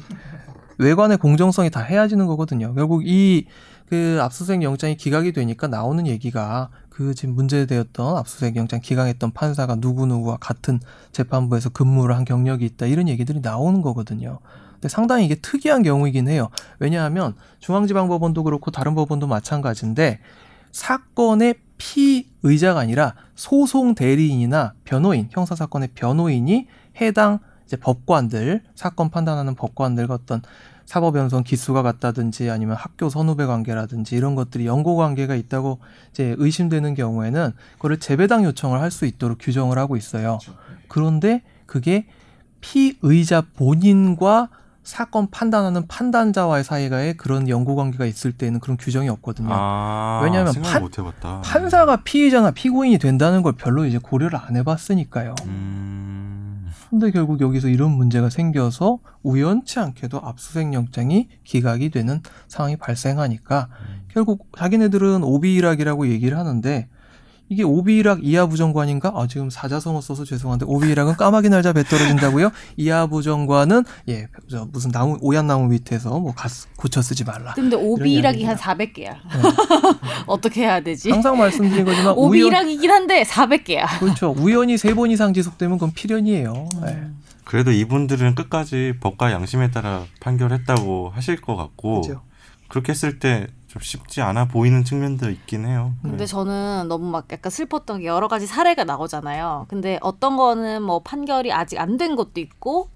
[0.80, 2.73] 외관의 공정성이 다 헤아지는 거거든요.
[2.73, 3.45] 결국 이
[3.89, 10.38] 그 압수수색 영장이 기각이 되니까 나오는 얘기가 그 지금 문제되었던 압수수색 영장 기각했던 판사가 누구누구와
[10.38, 10.80] 같은
[11.11, 14.39] 재판부에서 근무를 한 경력이 있다 이런 얘기들이 나오는 거거든요.
[14.73, 16.49] 근데 상당히 이게 특이한 경우이긴 해요.
[16.77, 20.19] 왜냐하면 중앙지방법원도 그렇고 다른 법원도 마찬가지인데
[20.71, 26.67] 사건의 피의자가 아니라 소송 대리인이나 변호인, 형사 사건의 변호인이
[27.01, 30.41] 해당 이제 법관들, 사건 판단하는 법관들과 어떤
[30.89, 35.77] 사법연수원 기수가 같다든지 아니면 학교 선후배 관계라든지 이런 것들이 연고 관계가 있다고
[36.09, 40.39] 이제 의심되는 경우에는 그거를 재배당 요청을 할 수 있도록 규정을 하고 있어요.
[40.87, 42.07] 그런데 그게
[42.59, 44.49] 피의자 본인과
[44.81, 49.49] 사건 판단하는 판단자와의 사이가에 그런 연고 관계가 있을 때는 그런 규정이 없거든요.
[49.51, 51.41] 아, 왜냐하면 판- 못 해봤다.
[51.41, 55.35] 판사가 피의자나 피고인이 된다는 걸 별로 이제 고려를 안 해봤으니까요.
[55.45, 56.28] 음,
[56.89, 63.69] 근데 결국 여기서 이런 문제가 생겨서 우연치 않게도 압수수색 영장이 기각이 되는 상황이 발생하니까
[64.07, 66.87] 결국 자기네들은 오비일학이라고 얘기를 하는데
[67.49, 69.11] 이게 오비일학 이하부정관인가?
[69.15, 72.51] 아 지금 사자성어 써서 죄송한데 오비일학은 까마귀 날자 배 떨어진다고요?
[72.77, 77.53] 이하부정관은 예, 저 무슨 나무 오얏 나무 밑에서 뭐 가스 고쳐 쓰지 말라.
[77.53, 78.69] 근데 이야기입니다.
[78.69, 79.15] 한 400개야.
[80.27, 81.09] 어떻게 해야 되지?
[81.11, 83.99] 항상 말씀드린 거지만 우연 오비일학이긴 한데 400개야.
[83.99, 84.35] 그렇죠.
[84.37, 86.67] 우연히 세 번 이상 지속되면 그건 필연이에요.
[86.85, 87.03] 네.
[87.45, 92.21] 그래도 이분들은 끝까지 법과 양심에 따라 판결했다고 하실 것 같고 그죠.
[92.70, 95.93] 그렇게 했을 때 좀 쉽지 않아 보이는 측면도 있긴 해요.
[96.01, 96.26] 근데 네.
[96.26, 99.67] 저는 너무 막 약간 슬펐던 게 여러 가지 사례가 나오잖아요.
[99.70, 102.89] 근데 어떤 거는 뭐 판결이 아직 안 된 것도 있고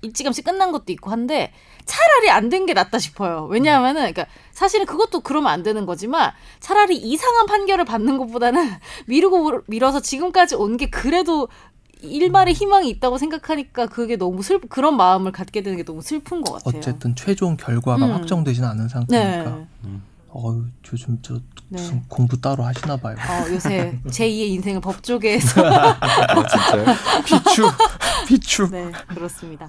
[0.00, 1.52] 일찌감치 끝난 것도 있고 한데
[1.84, 3.44] 차라리 안 된 게 낫다 싶어요.
[3.50, 8.70] 왜냐하면은 그러니까 사실은 그것도 그러면 안 되는 거지만 차라리 이상한 판결을 받는 것보다는
[9.08, 11.48] 미루고 미뤄서 지금까지 온 게 그래도
[12.02, 16.54] 일말의 희망이 있다고 생각하니까 그게 너무 슬 그런 마음을 갖게 되는 게 너무 슬픈 것
[16.54, 16.78] 같아요.
[16.78, 18.12] 어쨌든 최종 결과가 음.
[18.12, 19.66] 확정되지는 않은 상태니까.
[19.82, 20.00] 네.
[20.38, 21.40] 어유 요즘 저 네.
[21.70, 23.16] 무슨 공부 따로 하시나 봐요.
[23.16, 25.96] 어, 요새 제2의 인생을 법조계에서 아,
[26.46, 26.84] 진짜요?
[27.24, 27.70] 비추
[28.28, 28.70] 비추.
[28.70, 29.68] 네 그렇습니다.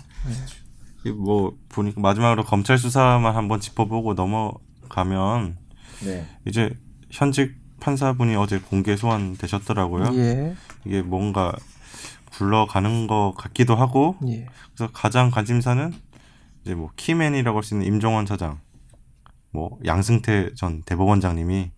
[1.06, 5.56] 이뭐 보니까 마지막으로 검찰 수사만 한번 짚어보고 넘어가면
[6.04, 6.28] 네.
[6.46, 6.72] 이제
[7.12, 10.12] 현직 판사분이 어제 공개 소환 되셨더라고요.
[10.16, 10.56] 예.
[10.86, 11.54] 이게 뭔가
[12.38, 14.46] 굴러가는 것 같기도 하고 예.
[14.76, 15.92] 그래서 가장 관심사는
[16.62, 18.60] 이제 뭐 키맨이라고 할 수 있는 임종원 차장,
[19.52, 21.72] 뭐 양승태 전 대법원장님이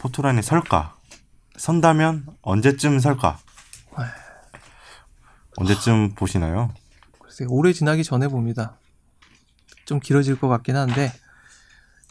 [0.00, 0.96] 포토라인에 설까?
[1.56, 3.38] 선다면 언제쯤 설까?
[5.56, 6.70] 언제쯤 보시나요?
[7.20, 8.78] 글쎄 오래 지나기 전에 봅니다.
[9.86, 11.12] 좀 길어질 것 같긴 한데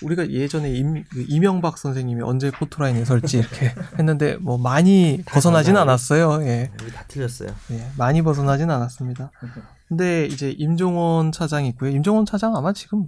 [0.01, 5.77] 우리가 예전에 임, 그 이명박 선생님이 언제 포토라인에 설지 이렇게 했는데 뭐 많이 벗어나진.
[5.77, 6.43] 않았어요.
[6.43, 6.71] 예.
[6.83, 7.49] 우리 다 틀렸어요.
[7.71, 9.31] 예, 많이 벗어나진 않았습니다.
[9.87, 11.91] 근데 이제 임종원 차장이 있고요.
[11.91, 13.07] 임종원 차장 아마 지금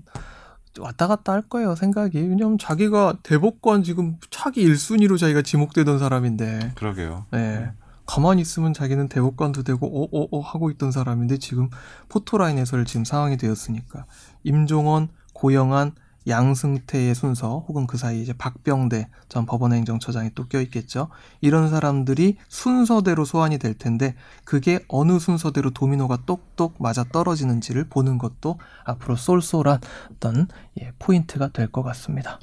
[0.79, 7.25] 왔다 갔다 할 거예요 생각이 왜냐면 자기가 대법관 지금 차기 1순위로 자기가 지목되던 사람인데 그러게요.
[7.31, 7.71] 네.
[8.05, 11.69] 가만히 있으면 자기는 대법관도 되고 어어어 하고 있던 사람인데 지금
[12.09, 14.05] 포토라인에서 지금 상황이 되었으니까
[14.43, 15.93] 임종원, 고영한,
[16.27, 21.07] 양승태의 순서 혹은 그 사이 이제 박병대 전 법원행정처장이 또 껴있겠죠.
[21.41, 28.59] 이런 사람들이 순서대로 소환이 될 텐데 그게 어느 순서대로 도미노가 똑똑 맞아 떨어지는지를 보는 것도
[28.83, 29.79] 앞으로 쏠쏠한
[30.15, 30.47] 어떤
[30.81, 32.39] 예, 포인트가 될 것 같습니다.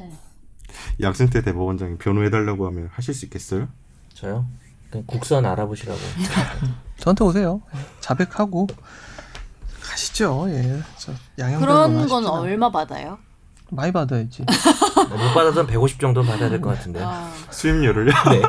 [1.01, 3.69] 양승태 대법원장이 변호해달라고 하면 하실 수 있겠어요?
[4.15, 4.47] 저요?
[4.91, 5.99] 그냥 국선 알아보시라고.
[6.99, 7.61] 저한테 오세요.
[7.75, 8.67] 예, 자백하고
[9.83, 10.47] 가시죠.
[10.49, 13.19] 예, 저 양형 그런 건 얼마 받아요?
[13.75, 14.43] 많이 받아야지.
[14.45, 17.01] 못 받아도 150 정도 받아야 될 것 같은데.
[17.03, 18.13] 아, 수임료를요?
[18.31, 18.43] 네.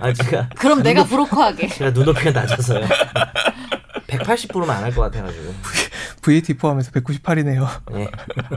[0.00, 1.68] 아 제가 그럼 내가 브로커하게.
[1.68, 2.86] 제가 눈높이가 낮아서요.
[4.08, 5.52] 180%만 안할 것 같아가지고.
[6.22, 7.66] VAT 포함해서 198이네요.
[7.94, 8.08] 예.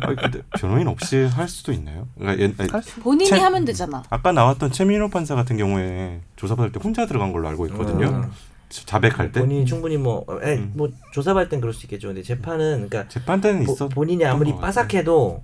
[0.02, 2.08] 아니, 근데 변호인 없이 할 수도 있나요?
[2.18, 4.04] 그러니까 옛- 아니, 본인이 채- 하면 되잖아.
[4.10, 8.08] 아까 나왔던 최민호 판사 같은 경우에 조사받을 때 혼자 들어간 걸로 알고 있거든요.
[8.08, 8.32] 음.
[8.70, 10.72] 자백할 때 본인이 충분히 뭐, 에, 음.
[10.76, 12.08] 뭐 조사받을 땐 그럴 수 있겠죠.
[12.10, 13.88] 근데 재판은 그러니까 재판 때는 보- 있어.
[13.90, 14.56] 본인이 아무리.
[14.56, 15.44] 빠삭해도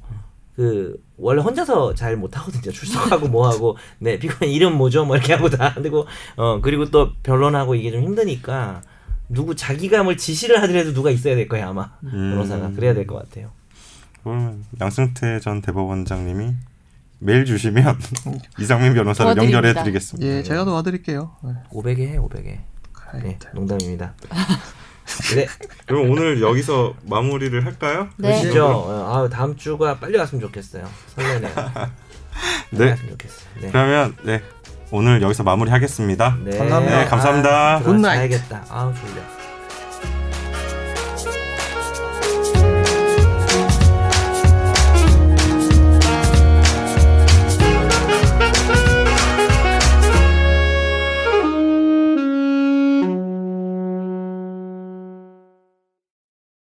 [0.55, 2.71] 그 원래 혼자서 잘 못하거든요.
[2.71, 5.03] 출석하고 뭐하고 네 피고인 이름 뭐죠?
[5.05, 6.05] 뭐 이렇게 하고 다 되고
[6.37, 8.81] 어 그리고 또 변론하고 이게 좀 힘드니까
[9.27, 12.31] 누구 자기가 뭘 지시를 하더라도 누가 있어야 될 거예요 아마 음.
[12.31, 13.49] 변호사가 그래야 될 것 같아요.
[14.23, 16.53] 그러면 양승태 전 대법원장님이
[17.19, 17.97] 메일 주시면
[18.59, 19.35] 이상민 변호사를.
[19.35, 20.25] 연결해 드리겠습니다.
[20.27, 21.31] 예, 제가 도와드릴게요.
[21.43, 22.59] 네, 500에 해 500에.
[23.23, 23.37] 네.
[23.53, 24.13] 농담입니다.
[25.35, 25.47] 네
[25.85, 28.09] 그럼 오늘 여기서 마무리를 할까요?
[28.17, 28.57] 네.
[28.59, 30.89] 어, 아 다음 주가 빨리 왔으면 좋겠어요.
[31.15, 31.51] 설레네요.
[32.71, 32.95] 네.
[32.95, 33.49] 좋겠어요.
[33.61, 33.69] 네.
[33.71, 34.41] 그러면 네
[34.91, 36.37] 오늘 여기서 마무리하겠습니다.
[36.43, 36.57] 네.
[36.57, 36.99] 감사합니다.
[36.99, 37.75] 네, 감사합니다.
[37.75, 38.17] 아, Good night.
[38.17, 38.65] 자야겠다.
[38.69, 39.34] 아우 졸려.